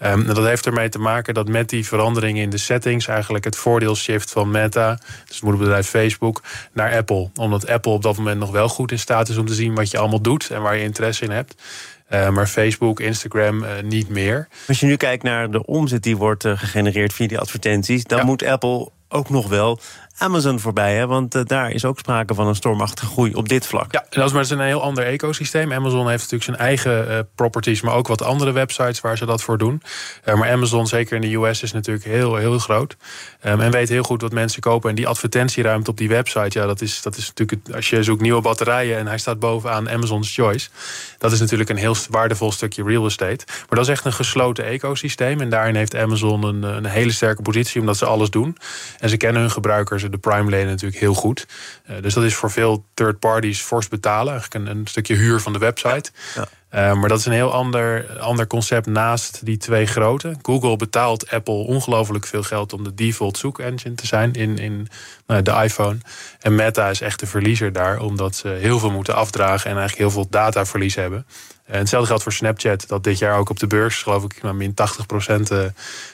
Um, 0.03 0.27
en 0.27 0.33
dat 0.33 0.45
heeft 0.45 0.65
ermee 0.65 0.89
te 0.89 0.99
maken 0.99 1.33
dat 1.33 1.47
met 1.47 1.69
die 1.69 1.87
veranderingen 1.87 2.43
in 2.43 2.49
de 2.49 2.57
settings 2.57 3.07
eigenlijk 3.07 3.43
het 3.43 3.55
voordeel 3.55 3.95
shift 3.95 4.31
van 4.31 4.51
Meta, 4.51 4.99
dus 5.25 5.35
het 5.35 5.41
moederbedrijf 5.41 5.87
Facebook, 5.87 6.41
naar 6.73 6.95
Apple. 6.95 7.29
Omdat 7.35 7.61
Apple 7.61 7.77
op 7.85 8.01
dat 8.01 8.17
moment 8.17 8.39
nog 8.39 8.51
wel 8.51 8.69
goed 8.69 8.91
in 8.91 8.99
staat 8.99 9.29
is 9.29 9.37
om 9.37 9.45
te 9.45 9.53
zien 9.53 9.75
wat 9.75 9.91
je 9.91 9.97
allemaal 9.97 10.21
doet 10.21 10.49
en 10.49 10.61
waar 10.61 10.75
je 10.75 10.83
interesse 10.83 11.23
in 11.23 11.31
hebt. 11.31 11.61
Uh, 12.09 12.29
maar 12.29 12.47
Facebook, 12.47 12.99
Instagram 12.99 13.63
uh, 13.63 13.69
niet 13.83 14.09
meer. 14.09 14.47
Als 14.67 14.79
je 14.79 14.85
nu 14.85 14.95
kijkt 14.95 15.23
naar 15.23 15.51
de 15.51 15.65
omzet 15.65 16.03
die 16.03 16.17
wordt 16.17 16.45
uh, 16.45 16.57
gegenereerd 16.57 17.13
via 17.13 17.27
die 17.27 17.39
advertenties, 17.39 18.03
dan 18.03 18.17
ja. 18.17 18.25
moet 18.25 18.43
Apple 18.43 18.89
ook 19.09 19.29
nog 19.29 19.47
wel 19.47 19.79
Amazon 20.19 20.59
voorbij. 20.59 20.95
Hè? 20.95 21.07
Want 21.07 21.35
uh, 21.35 21.41
daar 21.45 21.71
is 21.71 21.85
ook 21.85 21.99
sprake 21.99 22.33
van 22.33 22.47
een 22.47 22.55
stormachtige 22.55 23.11
groei 23.11 23.33
op 23.33 23.49
dit 23.49 23.67
vlak. 23.67 23.91
Ja, 23.91 24.05
dat 24.09 24.25
is 24.25 24.31
maar 24.31 24.51
een 24.51 24.65
heel 24.65 24.81
ander 24.81 25.05
ecosysteem. 25.05 25.73
Amazon 25.73 26.09
heeft 26.09 26.31
natuurlijk 26.31 26.43
zijn 26.43 26.57
eigen 26.57 27.07
uh, 27.07 27.19
properties, 27.35 27.81
maar 27.81 27.93
ook 27.93 28.07
wat 28.07 28.21
andere 28.21 28.51
websites 28.51 29.01
waar 29.01 29.17
ze 29.17 29.25
dat 29.25 29.43
voor 29.43 29.57
doen. 29.57 29.81
Uh, 30.25 30.35
maar 30.35 30.51
Amazon, 30.51 30.87
zeker 30.87 31.15
in 31.15 31.21
de 31.21 31.35
US, 31.35 31.63
is 31.63 31.71
natuurlijk 31.71 32.05
heel, 32.05 32.35
heel 32.35 32.59
groot. 32.59 32.97
Um, 33.45 33.61
en 33.61 33.71
weet 33.71 33.89
heel 33.89 34.03
goed 34.03 34.21
wat 34.21 34.31
mensen 34.31 34.61
kopen. 34.61 34.89
En 34.89 34.95
die 34.95 35.07
advertentieruimte 35.07 35.89
op 35.89 35.97
die 35.97 36.09
website, 36.09 36.59
ja, 36.59 36.65
dat 36.65 36.81
is, 36.81 37.01
dat 37.01 37.17
is 37.17 37.27
natuurlijk. 37.27 37.75
Als 37.75 37.89
je 37.89 38.03
zoekt 38.03 38.21
nieuwe 38.21 38.41
batterijen 38.41 38.97
en 38.97 39.07
hij 39.07 39.17
staat 39.17 39.39
bovenaan 39.39 39.89
Amazon's 39.89 40.33
Choice. 40.33 40.69
Dat 41.17 41.31
is 41.31 41.39
natuurlijk 41.39 41.69
een 41.69 41.77
heel 41.77 41.95
waardevol 42.09 42.51
stukje 42.51 42.83
real 42.83 43.05
estate. 43.05 43.45
Maar 43.47 43.65
dat 43.69 43.79
is 43.79 43.87
echt 43.87 44.05
een 44.05 44.13
gesloten 44.13 44.65
ecosysteem. 44.65 45.41
En 45.41 45.49
daarin 45.49 45.75
heeft 45.75 45.95
Amazon 45.95 46.43
een, 46.43 46.63
een 46.63 46.85
hele 46.85 47.11
sterke 47.11 47.41
positie, 47.41 47.79
omdat 47.79 47.97
ze 47.97 48.05
alles 48.05 48.29
doen. 48.29 48.57
En 48.99 49.09
ze 49.09 49.17
kennen 49.17 49.41
hun 49.41 49.51
gebruikers 49.51 50.03
de 50.11 50.17
Prime-leden 50.17 50.67
natuurlijk 50.67 50.99
heel 50.99 51.13
goed. 51.13 51.47
Uh, 51.89 52.01
dus 52.01 52.13
dat 52.13 52.23
is 52.23 52.35
voor 52.35 52.51
veel 52.51 52.85
third 52.93 53.19
parties 53.19 53.61
fors 53.61 53.87
betalen. 53.87 54.33
Eigenlijk 54.33 54.65
een, 54.65 54.77
een 54.77 54.87
stukje 54.87 55.15
huur 55.15 55.39
van 55.39 55.53
de 55.53 55.59
website. 55.59 56.11
Ja. 56.35 56.47
Uh, 56.73 56.93
maar 56.93 57.09
dat 57.09 57.19
is 57.19 57.25
een 57.25 57.31
heel 57.31 57.53
ander, 57.53 58.19
ander 58.19 58.47
concept 58.47 58.85
naast 58.85 59.45
die 59.45 59.57
twee 59.57 59.85
grote. 59.85 60.35
Google 60.41 60.75
betaalt 60.75 61.31
Apple 61.31 61.53
ongelooflijk 61.53 62.25
veel 62.25 62.43
geld 62.43 62.73
om 62.73 62.83
de 62.83 62.93
default 62.93 63.37
zoekengine 63.37 63.95
te 63.95 64.07
zijn 64.07 64.33
in, 64.33 64.57
in 64.57 64.87
uh, 65.27 65.37
de 65.43 65.51
iPhone. 65.51 65.97
En 66.39 66.55
Meta 66.55 66.89
is 66.89 67.01
echt 67.01 67.19
de 67.19 67.25
verliezer 67.25 67.73
daar, 67.73 67.99
omdat 67.99 68.35
ze 68.35 68.47
heel 68.47 68.79
veel 68.79 68.91
moeten 68.91 69.15
afdragen 69.15 69.69
en 69.69 69.77
eigenlijk 69.77 69.97
heel 69.97 70.11
veel 70.11 70.29
dataverlies 70.29 70.95
hebben. 70.95 71.25
En 71.69 71.79
hetzelfde 71.79 72.07
geldt 72.07 72.23
voor 72.23 72.31
Snapchat, 72.31 72.87
dat 72.87 73.03
dit 73.03 73.17
jaar 73.17 73.37
ook 73.37 73.49
op 73.49 73.59
de 73.59 73.67
beurs, 73.67 74.03
geloof 74.03 74.23
ik, 74.23 74.41
maar 74.41 74.55
min 74.55 74.73
80 74.73 75.05
procent. 75.05 75.51
Uh, 75.51 75.57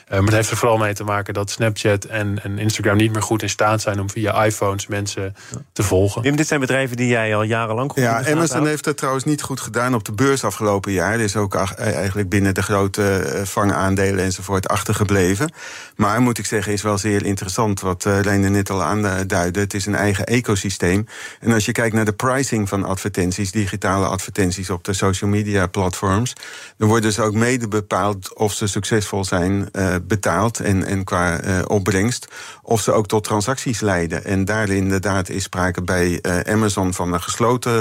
maar 0.09 0.23
het 0.23 0.33
heeft 0.33 0.49
er 0.49 0.57
vooral 0.57 0.77
mee 0.77 0.93
te 0.93 1.03
maken 1.03 1.33
dat 1.33 1.51
Snapchat 1.51 2.03
en, 2.03 2.43
en, 2.43 2.59
Instagram 2.59 2.97
niet 2.97 3.11
meer 3.13 3.21
goed 3.21 3.41
in 3.41 3.49
staat 3.49 3.81
zijn 3.81 3.99
om 3.99 4.09
via 4.09 4.45
iPhones 4.45 4.87
mensen 4.87 5.35
te 5.73 5.83
volgen. 5.83 6.21
Wim, 6.21 6.35
dit 6.35 6.47
zijn 6.47 6.59
bedrijven 6.59 6.97
die 6.97 7.07
jij 7.07 7.35
al 7.35 7.43
jarenlang 7.43 7.91
goed 7.91 8.03
Ja, 8.03 8.25
Amazon 8.25 8.67
heeft 8.67 8.85
het 8.85 8.97
trouwens 8.97 9.23
niet 9.23 9.41
goed 9.41 9.59
gedaan 9.59 9.93
op 9.93 10.03
de 10.03 10.11
beurs 10.11 10.43
afgelopen 10.43 10.91
jaar. 10.91 11.13
Er 11.13 11.19
is 11.19 11.35
ook 11.35 11.55
eigenlijk 11.77 12.29
binnen 12.29 12.53
de 12.53 12.63
grote 12.63 13.41
vangaandelen 13.43 14.23
enzovoort 14.23 14.67
achtergebleven. 14.67 15.51
Maar 15.95 16.21
moet 16.21 16.37
ik 16.37 16.45
zeggen, 16.45 16.73
is 16.73 16.81
wel 16.81 16.97
zeer 16.97 17.25
interessant 17.25 17.81
wat 17.81 18.05
uh, 18.05 18.19
Lene 18.21 18.49
net 18.49 18.69
al 18.69 18.83
aanduidde. 18.83 19.59
Het 19.59 19.73
is 19.73 19.85
een 19.85 19.95
eigen 19.95 20.25
ecosysteem. 20.25 21.07
En 21.39 21.51
als 21.51 21.65
je 21.65 21.71
kijkt 21.71 21.95
naar 21.95 22.05
de 22.05 22.13
pricing 22.13 22.69
van 22.69 22.83
advertenties, 22.83 23.51
digitale 23.51 24.05
advertenties 24.05 24.69
op 24.69 24.83
de 24.83 24.93
social 24.93 25.29
media 25.29 25.44
media 25.45 25.67
platforms. 25.67 26.33
Dan 26.77 26.87
worden 26.87 27.13
ze 27.13 27.21
ook 27.21 27.33
mede 27.33 27.67
bepaald 27.67 28.33
of 28.33 28.53
ze 28.53 28.67
succesvol 28.67 29.23
zijn 29.23 29.69
uh, 29.71 29.95
betaald 30.03 30.59
en, 30.59 30.85
en 30.85 31.03
qua 31.03 31.43
uh, 31.43 31.59
opbrengst. 31.67 32.27
Of 32.61 32.81
ze 32.81 32.91
ook 32.91 33.07
tot 33.07 33.23
transacties 33.23 33.79
leiden. 33.79 34.23
En 34.23 34.45
daar 34.45 34.69
inderdaad 34.69 35.29
is 35.29 35.43
sprake 35.43 35.81
bij 35.81 36.19
uh, 36.21 36.39
Amazon 36.39 36.93
van 36.93 37.13
een 37.13 37.21
gesloten 37.21 37.73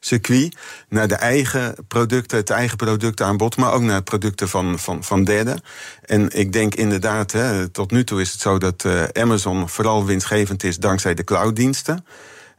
circuit. 0.00 0.56
Naar 0.88 1.08
de 1.08 1.14
eigen 1.14 1.74
producten, 1.88 2.38
het 2.38 2.50
eigen 2.50 2.76
productaanbod, 2.76 3.56
maar 3.56 3.72
ook 3.72 3.82
naar 3.82 4.02
producten 4.02 4.48
van, 4.48 4.78
van, 4.78 5.04
van 5.04 5.24
derden. 5.24 5.60
En 6.04 6.30
ik 6.30 6.52
denk 6.52 6.74
inderdaad, 6.74 7.32
hè, 7.32 7.68
tot 7.68 7.90
nu 7.90 8.04
toe 8.04 8.20
is 8.20 8.32
het 8.32 8.40
zo 8.40 8.58
dat 8.58 8.86
Amazon 9.12 9.68
vooral 9.68 10.04
winstgevend 10.04 10.64
is 10.64 10.76
dankzij 10.78 11.14
de 11.14 11.24
clouddiensten. 11.24 12.04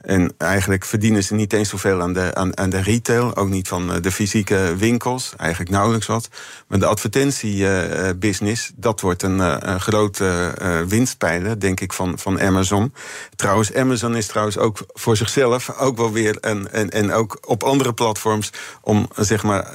En 0.06 0.34
eigenlijk 0.38 0.86
verdienen 0.86 1.24
ze 1.24 1.34
niet 1.34 1.54
eens 1.54 1.70
zoveel 1.70 2.02
aan 2.02 2.14
de, 2.14 2.36
aan, 2.36 2.58
aan 2.58 2.70
de 2.70 2.82
retail, 2.82 3.36
ook 3.36 3.50
niet 3.50 3.68
van 3.68 3.94
eh, 3.94 4.02
de 4.02 4.12
fysieke 4.12 4.74
winkels, 4.78 5.34
eigenlijk 5.38 5.72
nauwelijks 5.72 6.08
wat. 6.08 6.30
Maar 6.68 6.80
de 6.80 6.86
advertentiebusiness, 6.86 8.72
dat 8.76 9.02
wordt 9.02 9.24
een, 9.24 9.40
eh, 9.40 9.56
een 9.60 9.82
grote 9.82 10.54
winstpijler, 10.88 11.60
denk 11.60 11.80
ik, 11.80 11.94
van, 11.94 12.20
van 12.20 12.42
Amazon. 12.42 12.94
Trouwens, 13.36 13.74
Amazon 13.74 14.16
is 14.16 14.28
trouwens 14.28 14.58
ook 14.58 14.78
voor 14.88 15.18
zichzelf 15.18 15.78
ook 15.78 15.98
wel 15.98 16.12
weer, 16.12 16.38
en, 16.40 16.72
en, 16.72 16.90
en 16.90 17.12
ook 17.12 17.38
op 17.42 17.64
andere 17.64 17.94
platforms, 17.94 18.50
om 18.82 19.08
zeg 19.16 19.44
maar 19.44 19.66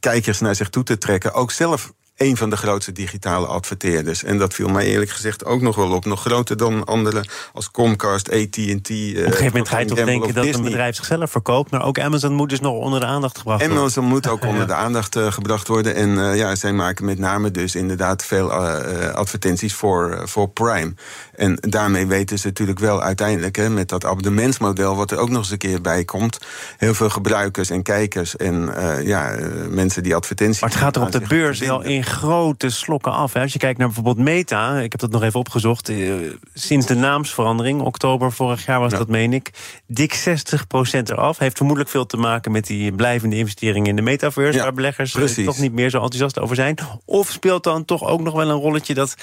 kijkers 0.00 0.40
naar 0.40 0.54
zich 0.54 0.68
toe 0.68 0.82
te 0.82 0.98
trekken, 0.98 1.34
ook 1.34 1.50
zelf 1.50 1.92
een 2.16 2.36
van 2.36 2.50
de 2.50 2.56
grootste 2.56 2.92
digitale 2.92 3.46
adverteerders. 3.46 4.24
En 4.24 4.38
dat 4.38 4.54
viel 4.54 4.68
mij 4.68 4.86
eerlijk 4.86 5.10
gezegd 5.10 5.44
ook 5.44 5.60
nog 5.60 5.76
wel 5.76 5.90
op. 5.90 6.04
Nog 6.04 6.20
groter 6.20 6.56
dan 6.56 6.84
andere 6.84 7.24
als 7.52 7.70
Comcast, 7.70 8.30
AT&T. 8.30 8.56
Uh, 8.58 8.68
op 8.68 8.88
een 8.88 9.24
gegeven 9.24 9.44
moment 9.44 9.68
ga 9.68 9.78
je 9.78 9.86
toch 9.86 10.04
denken 10.04 10.34
dat 10.34 10.46
een 10.46 10.62
bedrijf 10.62 10.96
zichzelf 10.96 11.30
verkoopt. 11.30 11.70
Maar 11.70 11.84
ook 11.84 11.98
Amazon 11.98 12.32
moet 12.32 12.48
dus 12.48 12.60
nog 12.60 12.72
onder 12.72 13.00
de 13.00 13.06
aandacht 13.06 13.38
gebracht 13.38 13.60
worden. 13.60 13.78
Amazon 13.78 14.04
moet 14.04 14.28
ook 14.28 14.44
onder 14.52 14.66
de 14.66 14.74
aandacht 14.74 15.16
uh, 15.16 15.32
gebracht 15.32 15.68
worden. 15.68 15.94
En 15.94 16.08
uh, 16.08 16.36
ja, 16.36 16.54
zij 16.54 16.72
maken 16.72 17.04
met 17.04 17.18
name 17.18 17.50
dus 17.50 17.74
inderdaad 17.74 18.24
veel 18.24 18.50
uh, 18.50 19.08
advertenties 19.08 19.74
voor, 19.74 20.20
voor 20.24 20.48
Prime. 20.48 20.94
En 21.34 21.58
daarmee 21.60 22.06
weten 22.06 22.38
ze 22.38 22.46
natuurlijk 22.46 22.78
wel 22.78 23.02
uiteindelijk... 23.02 23.56
Hè, 23.56 23.70
met 23.70 23.88
dat 23.88 24.04
abonnementsmodel 24.04 24.96
wat 24.96 25.10
er 25.10 25.18
ook 25.18 25.28
nog 25.28 25.38
eens 25.38 25.50
een 25.50 25.58
keer 25.58 25.80
bij 25.80 26.04
komt... 26.04 26.38
heel 26.76 26.94
veel 26.94 27.10
gebruikers 27.10 27.70
en 27.70 27.82
kijkers 27.82 28.36
en 28.36 28.74
ja, 29.04 29.36
mensen 29.68 30.02
die 30.02 30.14
advertenties... 30.14 30.60
Maar 30.60 30.70
het 30.70 30.78
gaat 30.78 30.96
er 30.96 31.02
op 31.02 31.12
de 31.12 31.20
beurs 31.28 31.58
wel 31.58 31.82
in 31.82 32.01
grote 32.02 32.70
slokken 32.70 33.12
af. 33.12 33.32
Hè. 33.32 33.40
Als 33.40 33.52
je 33.52 33.58
kijkt 33.58 33.78
naar 33.78 33.86
bijvoorbeeld 33.86 34.18
Meta, 34.18 34.78
ik 34.78 34.92
heb 34.92 35.00
dat 35.00 35.10
nog 35.10 35.22
even 35.22 35.40
opgezocht. 35.40 35.88
Eh, 35.88 36.12
sinds 36.54 36.86
de 36.86 36.94
naamsverandering, 36.94 37.80
oktober 37.80 38.32
vorig 38.32 38.66
jaar 38.66 38.80
was 38.80 38.92
dat, 38.92 39.08
meen 39.08 39.32
ik. 39.32 39.50
Dik 39.86 40.14
60% 40.14 41.10
eraf. 41.10 41.38
Heeft 41.38 41.56
vermoedelijk 41.56 41.92
veel 41.92 42.06
te 42.06 42.16
maken 42.16 42.52
met 42.52 42.66
die 42.66 42.92
blijvende 42.92 43.36
investeringen 43.36 43.88
in 43.88 43.96
de 43.96 44.02
metaverse. 44.02 44.58
waar 44.58 44.72
beleggers 44.72 45.14
eh, 45.14 45.44
toch 45.44 45.58
niet 45.58 45.72
meer 45.72 45.90
zo 45.90 45.96
enthousiast 45.96 46.38
over 46.38 46.56
zijn. 46.56 46.76
Of 47.04 47.30
speelt 47.30 47.64
dan 47.64 47.84
toch 47.84 48.04
ook 48.04 48.20
nog 48.20 48.34
wel 48.34 48.48
een 48.48 48.60
rolletje 48.60 48.94
dat 48.94 49.14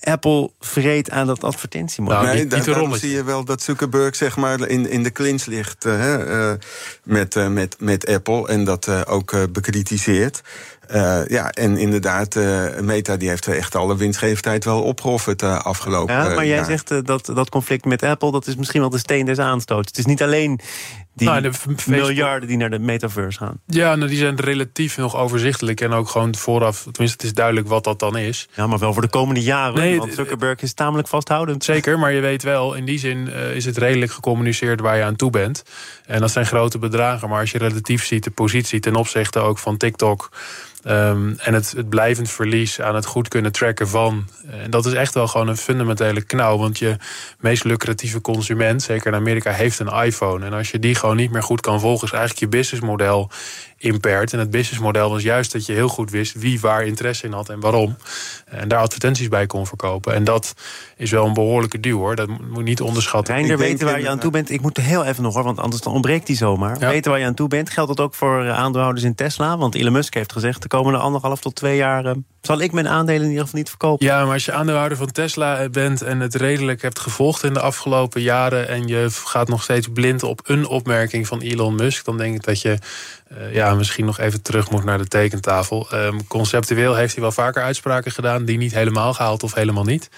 Apple 0.00 0.50
vreet 0.60 1.10
aan 1.10 1.26
dat 1.26 1.44
advertentiemodel? 1.44 2.22
Nou, 2.22 2.34
nee, 2.34 2.46
daar 2.46 2.98
zie 2.98 3.10
je 3.10 3.24
wel 3.24 3.44
dat 3.44 3.62
Zuckerberg 3.62 4.16
zeg 4.16 4.36
maar 4.36 4.68
in, 4.68 4.90
in 4.90 5.02
de 5.02 5.12
clinch 5.12 5.46
ligt 5.46 5.86
uh, 5.86 6.52
met, 7.02 7.36
uh, 7.36 7.48
met, 7.48 7.76
met 7.78 8.06
Apple. 8.06 8.48
En 8.48 8.64
dat 8.64 9.06
ook 9.06 9.52
bekritiseert. 9.52 10.42
Uh, 10.92 11.26
ja, 11.26 11.50
en 11.50 11.76
inderdaad, 11.76 12.34
uh, 12.34 12.78
Meta 12.80 13.16
die 13.16 13.28
heeft 13.28 13.46
echt 13.46 13.74
alle 13.74 13.96
winstgevendheid 13.96 14.64
wel 14.64 14.82
opgeofferd 14.82 15.42
uh, 15.42 15.60
afgelopen 15.60 16.14
Ja, 16.14 16.28
maar 16.28 16.46
jij 16.46 16.64
zegt 16.64 17.06
dat 17.06 17.26
dat 17.26 17.48
conflict 17.48 17.84
met 17.84 18.02
Apple... 18.02 18.32
dat 18.32 18.46
is 18.46 18.56
misschien 18.56 18.80
wel 18.80 18.90
de 18.90 18.98
steen 18.98 19.26
des 19.26 19.38
aanstoots. 19.38 19.88
Het 19.88 19.98
is 19.98 20.06
niet 20.06 20.22
alleen 20.22 20.60
die 21.14 21.28
nou, 21.28 21.40
de 21.40 21.50
miljarden 21.86 22.48
die 22.48 22.56
naar 22.56 22.70
de 22.70 22.78
metaverse 22.78 23.38
gaan. 23.38 23.60
Ja, 23.66 23.94
nou, 23.94 24.08
die 24.08 24.18
zijn 24.18 24.40
relatief 24.40 24.96
nog 24.96 25.16
overzichtelijk. 25.16 25.80
En 25.80 25.92
ook 25.92 26.08
gewoon 26.08 26.34
vooraf, 26.36 26.82
tenminste 26.82 27.16
het 27.16 27.22
is 27.22 27.34
duidelijk 27.34 27.68
wat 27.68 27.84
dat 27.84 27.98
dan 27.98 28.16
is. 28.16 28.48
Ja, 28.54 28.66
maar 28.66 28.78
wel 28.78 28.92
voor 28.92 29.02
de 29.02 29.08
komende 29.08 29.42
jaren. 29.42 29.74
Nee, 29.74 29.98
want 29.98 30.14
Zuckerberg 30.14 30.60
is 30.60 30.74
tamelijk 30.74 31.08
vasthoudend. 31.08 31.64
Zeker, 31.64 31.98
maar 31.98 32.12
je 32.12 32.20
weet 32.20 32.42
wel, 32.42 32.74
in 32.74 32.84
die 32.84 32.98
zin 32.98 33.28
is 33.32 33.64
het 33.64 33.76
redelijk 33.76 34.12
gecommuniceerd 34.12 34.80
waar 34.80 34.96
je 34.96 35.02
aan 35.02 35.16
toe 35.16 35.30
bent. 35.30 35.62
En 36.06 36.20
dat 36.20 36.30
zijn 36.30 36.46
grote 36.46 36.78
bedragen. 36.78 37.28
Maar 37.28 37.40
als 37.40 37.50
je 37.50 37.58
relatief 37.58 38.04
ziet 38.04 38.24
de 38.24 38.30
positie 38.30 38.80
ten 38.80 38.96
opzichte 38.96 39.38
ook 39.38 39.58
van 39.58 39.76
TikTok... 39.76 40.30
Um, 40.86 41.34
en 41.38 41.54
het, 41.54 41.72
het, 41.76 41.88
blijvend 41.88 42.30
verlies 42.30 42.80
aan 42.80 42.94
het 42.94 43.06
goed 43.06 43.28
kunnen 43.28 43.52
tracken 43.52 43.88
van. 43.88 44.28
En 44.46 44.70
dat 44.70 44.86
is 44.86 44.92
echt 44.92 45.14
wel 45.14 45.28
gewoon 45.28 45.48
een 45.48 45.56
fundamentele 45.56 46.22
knauw. 46.22 46.58
Want 46.58 46.78
je 46.78 46.96
meest 47.38 47.64
lucratieve 47.64 48.20
consument, 48.20 48.82
zeker 48.82 49.06
in 49.06 49.14
Amerika, 49.14 49.50
heeft 49.50 49.78
een 49.78 49.92
iPhone. 50.04 50.46
En 50.46 50.52
als 50.52 50.70
je 50.70 50.78
die 50.78 50.94
gewoon 51.04 51.18
niet 51.18 51.30
meer 51.30 51.42
goed 51.42 51.60
kan 51.60 51.80
volgen, 51.80 52.06
is 52.06 52.12
eigenlijk 52.12 52.40
je 52.40 52.58
businessmodel 52.58 53.30
impaired. 53.84 54.32
En 54.32 54.38
het 54.38 54.50
businessmodel 54.50 55.10
was 55.10 55.22
juist 55.22 55.52
dat 55.52 55.66
je 55.66 55.72
heel 55.72 55.88
goed 55.88 56.10
wist 56.10 56.34
wie 56.34 56.60
waar 56.60 56.86
interesse 56.86 57.26
in 57.26 57.32
had 57.32 57.48
en 57.48 57.60
waarom. 57.60 57.96
En 58.44 58.68
daar 58.68 58.78
advertenties 58.78 59.28
bij 59.28 59.46
kon 59.46 59.66
verkopen. 59.66 60.14
En 60.14 60.24
dat 60.24 60.54
is 60.96 61.10
wel 61.10 61.26
een 61.26 61.34
behoorlijke 61.34 61.80
duw 61.80 61.98
hoor. 61.98 62.16
Dat 62.16 62.28
moet 62.28 62.64
niet 62.64 62.80
onderschatten. 62.80 63.34
Reinder, 63.34 63.58
weten 63.58 63.86
waar 63.86 64.00
je 64.00 64.08
aan 64.08 64.18
toe 64.18 64.30
bent. 64.30 64.50
Ik 64.50 64.60
moet 64.60 64.76
heel 64.76 65.04
even 65.04 65.22
nog 65.22 65.34
hoor, 65.34 65.44
want 65.44 65.58
anders 65.58 65.82
dan 65.82 65.92
ontbreekt 65.92 66.26
die 66.26 66.36
zomaar. 66.36 66.78
Weten 66.78 67.10
waar 67.10 67.20
je 67.20 67.26
aan 67.26 67.34
toe 67.34 67.48
bent. 67.48 67.70
Geldt 67.70 67.96
dat 67.96 68.06
ook 68.06 68.14
voor 68.14 68.44
eh, 68.44 68.58
aandeelhouders 68.58 69.04
in 69.04 69.14
Tesla? 69.14 69.58
Want 69.58 69.74
Elon 69.74 69.92
Musk 69.92 70.14
heeft 70.14 70.32
gezegd 70.32 70.62
de 70.62 70.68
komende 70.68 70.98
anderhalf 70.98 71.40
tot 71.40 71.54
twee 71.54 71.76
jaar. 71.76 72.04
Uh, 72.04 72.12
zal 72.40 72.60
ik 72.60 72.72
mijn 72.72 72.88
aandelen 72.88 73.22
in 73.22 73.28
ieder 73.28 73.44
geval 73.44 73.58
niet 73.58 73.68
verkopen? 73.68 74.06
Ja, 74.06 74.24
maar 74.24 74.32
als 74.32 74.44
je 74.44 74.52
aandeelhouder 74.52 74.98
van 74.98 75.12
Tesla 75.12 75.68
bent 75.68 76.02
en 76.02 76.20
het 76.20 76.34
redelijk 76.34 76.82
hebt 76.82 76.98
gevolgd 76.98 77.44
in 77.44 77.52
de 77.52 77.60
afgelopen 77.60 78.20
jaren. 78.20 78.68
en 78.68 78.86
je 78.86 79.06
gaat 79.10 79.48
nog 79.48 79.62
steeds 79.62 79.88
blind 79.92 80.22
op 80.22 80.40
een 80.44 80.66
opmerking 80.66 81.26
van 81.26 81.40
Elon 81.40 81.74
Musk. 81.74 82.04
dan 82.04 82.16
denk 82.18 82.34
ik 82.34 82.44
dat 82.44 82.60
je 82.60 82.78
uh, 83.32 83.54
ja, 83.54 83.73
misschien 83.76 84.04
nog 84.04 84.18
even 84.18 84.42
terug 84.42 84.70
moet 84.70 84.84
naar 84.84 84.98
de 84.98 85.08
tekentafel. 85.08 85.88
Um, 85.94 86.26
conceptueel 86.26 86.94
heeft 86.94 87.12
hij 87.12 87.22
wel 87.22 87.32
vaker 87.32 87.62
uitspraken 87.62 88.12
gedaan 88.12 88.44
die 88.44 88.58
niet 88.58 88.74
helemaal 88.74 89.14
gehaald 89.14 89.42
of 89.42 89.54
helemaal 89.54 89.84
niet. 89.84 90.10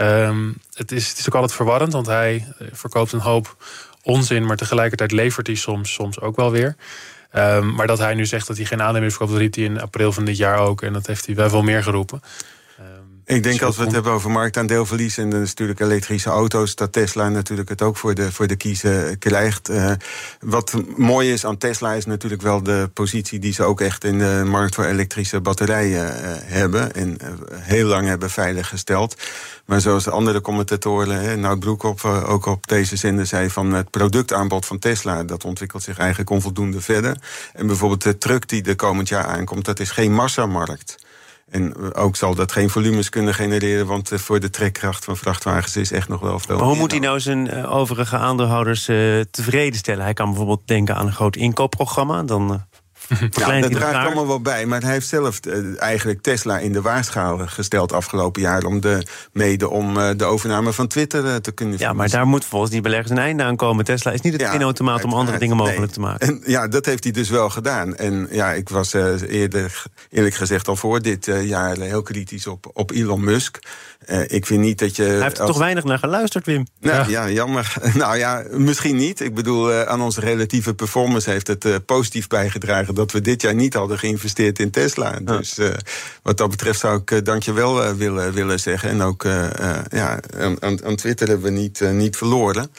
Um, 0.00 0.60
het, 0.74 0.92
is, 0.92 1.08
het 1.08 1.18
is 1.18 1.26
ook 1.26 1.34
altijd 1.34 1.52
verwarrend, 1.52 1.92
want 1.92 2.06
hij 2.06 2.46
verkoopt 2.72 3.12
een 3.12 3.20
hoop 3.20 3.56
onzin, 4.02 4.46
maar 4.46 4.56
tegelijkertijd 4.56 5.12
levert 5.12 5.46
hij 5.46 5.56
soms, 5.56 5.92
soms 5.92 6.20
ook 6.20 6.36
wel 6.36 6.50
weer. 6.50 6.76
Um, 7.32 7.74
maar 7.74 7.86
dat 7.86 7.98
hij 7.98 8.14
nu 8.14 8.26
zegt 8.26 8.46
dat 8.46 8.56
hij 8.56 8.66
geen 8.66 8.80
aandelen 8.80 9.00
meer 9.00 9.10
verkoopt, 9.10 9.30
dat 9.30 9.40
riep 9.40 9.54
hij 9.54 9.64
in 9.64 9.80
april 9.80 10.12
van 10.12 10.24
dit 10.24 10.36
jaar 10.36 10.58
ook. 10.58 10.82
En 10.82 10.92
dat 10.92 11.06
heeft 11.06 11.26
hij 11.26 11.34
wel 11.34 11.48
veel 11.48 11.62
meer 11.62 11.82
geroepen. 11.82 12.22
Ik 13.28 13.42
denk 13.42 13.62
als 13.62 13.76
we 13.76 13.82
het 13.82 13.92
hebben 13.92 14.12
over 14.12 14.30
marktaandeelverlies 14.30 15.18
en 15.18 15.30
dus 15.30 15.48
natuurlijk 15.48 15.80
elektrische 15.80 16.30
auto's, 16.30 16.74
dat 16.74 16.92
Tesla 16.92 17.28
natuurlijk 17.28 17.68
het 17.68 17.82
ook 17.82 17.96
voor 17.96 18.14
de, 18.14 18.32
voor 18.32 18.46
de 18.46 18.56
kiezen 18.56 19.18
krijgt. 19.18 19.70
Uh, 19.70 19.92
wat 20.40 20.72
mooi 20.96 21.32
is 21.32 21.46
aan 21.46 21.58
Tesla 21.58 21.92
is 21.92 22.04
natuurlijk 22.04 22.42
wel 22.42 22.62
de 22.62 22.90
positie 22.92 23.38
die 23.38 23.52
ze 23.52 23.62
ook 23.62 23.80
echt 23.80 24.04
in 24.04 24.18
de 24.18 24.42
markt 24.44 24.74
voor 24.74 24.84
elektrische 24.84 25.40
batterijen 25.40 26.06
uh, 26.06 26.30
hebben. 26.42 26.94
En 26.94 27.18
uh, 27.22 27.28
heel 27.50 27.86
lang 27.86 28.06
hebben 28.06 28.30
veiliggesteld. 28.30 29.16
Maar 29.64 29.80
zoals 29.80 30.04
de 30.04 30.10
andere 30.10 30.40
commentatoren, 30.40 31.40
Nout 31.40 31.60
Broekhoff 31.60 32.04
ook 32.04 32.46
op 32.46 32.66
deze 32.66 32.96
zender 32.96 33.26
zei 33.26 33.50
van 33.50 33.72
het 33.72 33.90
productaanbod 33.90 34.66
van 34.66 34.78
Tesla, 34.78 35.24
dat 35.24 35.44
ontwikkelt 35.44 35.82
zich 35.82 35.98
eigenlijk 35.98 36.30
onvoldoende 36.30 36.80
verder. 36.80 37.16
En 37.52 37.66
bijvoorbeeld 37.66 38.02
de 38.02 38.18
truck 38.18 38.48
die 38.48 38.64
er 38.64 38.76
komend 38.76 39.08
jaar 39.08 39.24
aankomt, 39.24 39.64
dat 39.64 39.80
is 39.80 39.90
geen 39.90 40.12
massamarkt. 40.12 41.05
En 41.50 41.94
ook 41.94 42.16
zal 42.16 42.34
dat 42.34 42.52
geen 42.52 42.70
volumes 42.70 43.08
kunnen 43.08 43.34
genereren, 43.34 43.86
want 43.86 44.12
eh, 44.12 44.18
voor 44.18 44.40
de 44.40 44.50
trekkracht 44.50 45.04
van 45.04 45.16
vrachtwagens 45.16 45.76
is 45.76 45.92
echt 45.92 46.08
nog 46.08 46.20
wel 46.20 46.38
veel. 46.38 46.56
Maar 46.56 46.66
hoe 46.66 46.76
moet 46.76 46.90
hij 46.90 47.00
nou 47.00 47.20
zijn 47.20 47.50
eh, 47.50 47.74
overige 47.74 48.16
aandeelhouders 48.16 48.88
uh, 48.88 49.20
tevreden 49.30 49.78
stellen? 49.78 50.04
Hij 50.04 50.14
kan 50.14 50.26
bijvoorbeeld 50.26 50.66
denken 50.66 50.96
aan 50.96 51.06
een 51.06 51.12
groot 51.12 51.36
inkoopprogramma. 51.36 52.22
Dan 52.22 52.64
ja, 53.30 53.60
dat 53.60 53.72
draagt 53.72 54.06
allemaal 54.06 54.26
wel 54.26 54.40
bij. 54.40 54.66
Maar 54.66 54.82
hij 54.82 54.92
heeft 54.92 55.08
zelf 55.08 55.40
uh, 55.46 55.82
eigenlijk 55.82 56.22
Tesla 56.22 56.58
in 56.58 56.72
de 56.72 56.80
waarschaal 56.80 57.38
gesteld 57.46 57.92
afgelopen 57.92 58.42
jaar. 58.42 58.64
Om 58.64 58.80
de, 58.80 59.06
mede 59.32 59.68
om 59.68 59.96
uh, 59.96 60.10
de 60.16 60.24
overname 60.24 60.72
van 60.72 60.86
Twitter 60.86 61.24
uh, 61.24 61.34
te 61.34 61.52
kunnen 61.52 61.78
Ja, 61.78 61.92
maar 61.92 62.10
daar 62.10 62.26
moet 62.26 62.44
volgens 62.44 62.70
die 62.70 62.80
beleggers 62.80 63.10
een 63.10 63.18
einde 63.18 63.42
aan 63.42 63.56
komen. 63.56 63.84
Tesla 63.84 64.12
is 64.12 64.20
niet 64.20 64.32
het 64.32 64.42
ja, 64.42 64.60
automaat 64.60 65.04
om 65.04 65.12
andere 65.12 65.38
dingen 65.38 65.56
mogelijk 65.56 65.80
nee. 65.80 65.90
te 65.90 66.00
maken. 66.00 66.26
En, 66.26 66.42
ja, 66.46 66.68
dat 66.68 66.86
heeft 66.86 67.04
hij 67.04 67.12
dus 67.12 67.28
wel 67.28 67.50
gedaan. 67.50 67.96
En 67.96 68.28
ja, 68.30 68.52
ik 68.52 68.68
was 68.68 68.92
eerder, 68.92 69.82
eerlijk 70.10 70.34
gezegd, 70.34 70.68
al 70.68 70.76
voor 70.76 71.02
dit 71.02 71.30
jaar 71.42 71.76
heel 71.76 72.02
kritisch 72.02 72.46
op, 72.46 72.70
op 72.72 72.90
Elon 72.90 73.24
Musk. 73.24 73.58
Ik 74.26 74.46
vind 74.46 74.60
niet 74.60 74.78
dat 74.78 74.96
je. 74.96 75.02
Hij 75.02 75.22
heeft 75.22 75.38
er 75.38 75.46
toch 75.46 75.58
weinig 75.58 75.84
naar 75.84 75.98
geluisterd, 75.98 76.46
Wim? 76.46 76.66
Nou, 76.80 77.10
ja. 77.10 77.26
ja, 77.26 77.30
jammer. 77.32 77.74
nou 77.94 78.16
ja, 78.16 78.44
misschien 78.50 78.96
niet. 78.96 79.20
Ik 79.20 79.34
bedoel, 79.34 79.72
aan 79.72 80.02
onze 80.02 80.20
relatieve 80.20 80.74
performance 80.74 81.30
heeft 81.30 81.46
het 81.46 81.86
positief 81.86 82.26
bijgedragen 82.26 82.94
dat 82.94 83.12
we 83.12 83.20
dit 83.20 83.42
jaar 83.42 83.54
niet 83.54 83.74
hadden 83.74 83.98
geïnvesteerd 83.98 84.58
in 84.58 84.70
Tesla. 84.70 85.18
Dus 85.22 85.58
uh, 85.58 85.68
wat 86.22 86.36
dat 86.36 86.50
betreft 86.50 86.80
zou 86.80 87.00
ik 87.04 87.24
dankjewel 87.24 87.96
willen, 87.96 88.32
willen 88.32 88.60
zeggen. 88.60 88.88
En 88.88 89.02
ook 89.02 89.22
ja, 89.88 90.20
aan, 90.38 90.84
aan 90.84 90.96
Twitter 90.96 91.28
hebben 91.28 91.52
we 91.52 91.58
niet, 91.58 91.80
niet 91.80 92.16
verloren. 92.16 92.70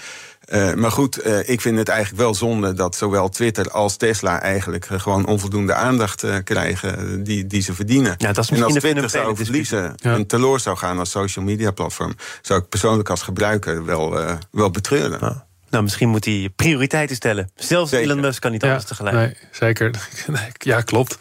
Uh, 0.47 0.73
maar 0.73 0.91
goed, 0.91 1.25
uh, 1.25 1.49
ik 1.49 1.61
vind 1.61 1.77
het 1.77 1.89
eigenlijk 1.89 2.21
wel 2.21 2.35
zonde 2.35 2.73
dat 2.73 2.95
zowel 2.95 3.29
Twitter 3.29 3.71
als 3.71 3.97
Tesla 3.97 4.41
eigenlijk 4.41 4.85
gewoon 4.85 5.25
onvoldoende 5.25 5.73
aandacht 5.73 6.23
uh, 6.23 6.35
krijgen 6.43 7.23
die, 7.23 7.47
die 7.47 7.61
ze 7.61 7.73
verdienen. 7.73 8.15
Ja, 8.17 8.33
dat 8.33 8.43
is 8.43 8.49
en 8.49 8.63
als 8.63 8.73
Twitter 8.73 9.09
zou 9.09 9.35
verliezen 9.35 9.93
ja. 9.95 10.13
en 10.13 10.27
teloor 10.27 10.59
zou 10.59 10.77
gaan 10.77 10.99
als 10.99 11.11
social 11.11 11.45
media 11.45 11.71
platform, 11.71 12.15
zou 12.41 12.61
ik 12.61 12.69
persoonlijk 12.69 13.09
als 13.09 13.21
gebruiker 13.21 13.85
wel, 13.85 14.37
wel 14.51 14.69
betreuren. 14.69 15.17
Ja. 15.21 15.45
Nou, 15.69 15.83
misschien 15.83 16.09
moet 16.09 16.25
hij 16.25 16.49
prioriteiten 16.55 17.15
stellen. 17.15 17.49
Zelfs 17.55 17.89
zeker. 17.89 18.05
Elon 18.05 18.19
Musk 18.21 18.41
kan 18.41 18.51
niet 18.51 18.63
alles 18.63 18.81
ja, 18.81 18.87
tegelijk. 18.87 19.15
Nee, 19.15 19.33
zeker. 19.51 19.91
Ja, 20.57 20.81
klopt. 20.81 21.17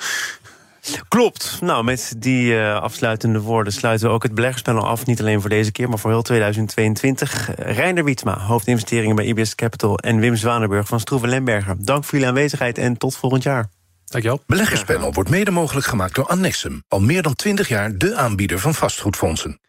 Klopt. 1.08 1.58
Nou, 1.60 1.84
met 1.84 2.14
die 2.18 2.52
uh, 2.52 2.80
afsluitende 2.80 3.40
woorden 3.40 3.72
sluiten 3.72 4.08
we 4.08 4.14
ook 4.14 4.22
het 4.22 4.34
beleggerspanel 4.34 4.86
af. 4.86 5.06
Niet 5.06 5.20
alleen 5.20 5.40
voor 5.40 5.50
deze 5.50 5.72
keer, 5.72 5.88
maar 5.88 5.98
voor 5.98 6.10
heel 6.10 6.22
2022. 6.22 7.50
Reinder 7.56 8.04
Wietsma, 8.04 8.38
hoofdinvesteringen 8.38 9.16
bij 9.16 9.24
IBS 9.24 9.54
Capital... 9.54 9.98
en 9.98 10.18
Wim 10.18 10.36
Zwanenburg 10.36 10.88
van 10.88 11.00
Stroeven 11.00 11.28
Lemberger. 11.28 11.76
Dank 11.78 12.04
voor 12.04 12.12
jullie 12.12 12.28
aanwezigheid 12.28 12.78
en 12.78 12.96
tot 12.96 13.16
volgend 13.16 13.42
jaar. 13.42 13.68
Dankjewel. 14.04 14.42
Beleggerspanel 14.46 15.12
wordt 15.12 15.30
mede 15.30 15.50
mogelijk 15.50 15.86
gemaakt 15.86 16.14
door 16.14 16.26
Annexum. 16.26 16.82
Al 16.88 17.00
meer 17.00 17.22
dan 17.22 17.34
20 17.34 17.68
jaar 17.68 17.98
de 17.98 18.16
aanbieder 18.16 18.58
van 18.58 18.74
vastgoedfondsen. 18.74 19.60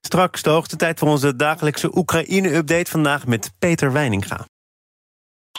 Straks 0.00 0.42
de 0.42 0.50
hoogste 0.50 0.76
tijd 0.76 0.98
voor 0.98 1.08
onze 1.08 1.36
dagelijkse 1.36 1.96
Oekraïne-update. 1.96 2.90
Vandaag 2.90 3.26
met 3.26 3.52
Peter 3.58 3.92
Weininga. 3.92 4.46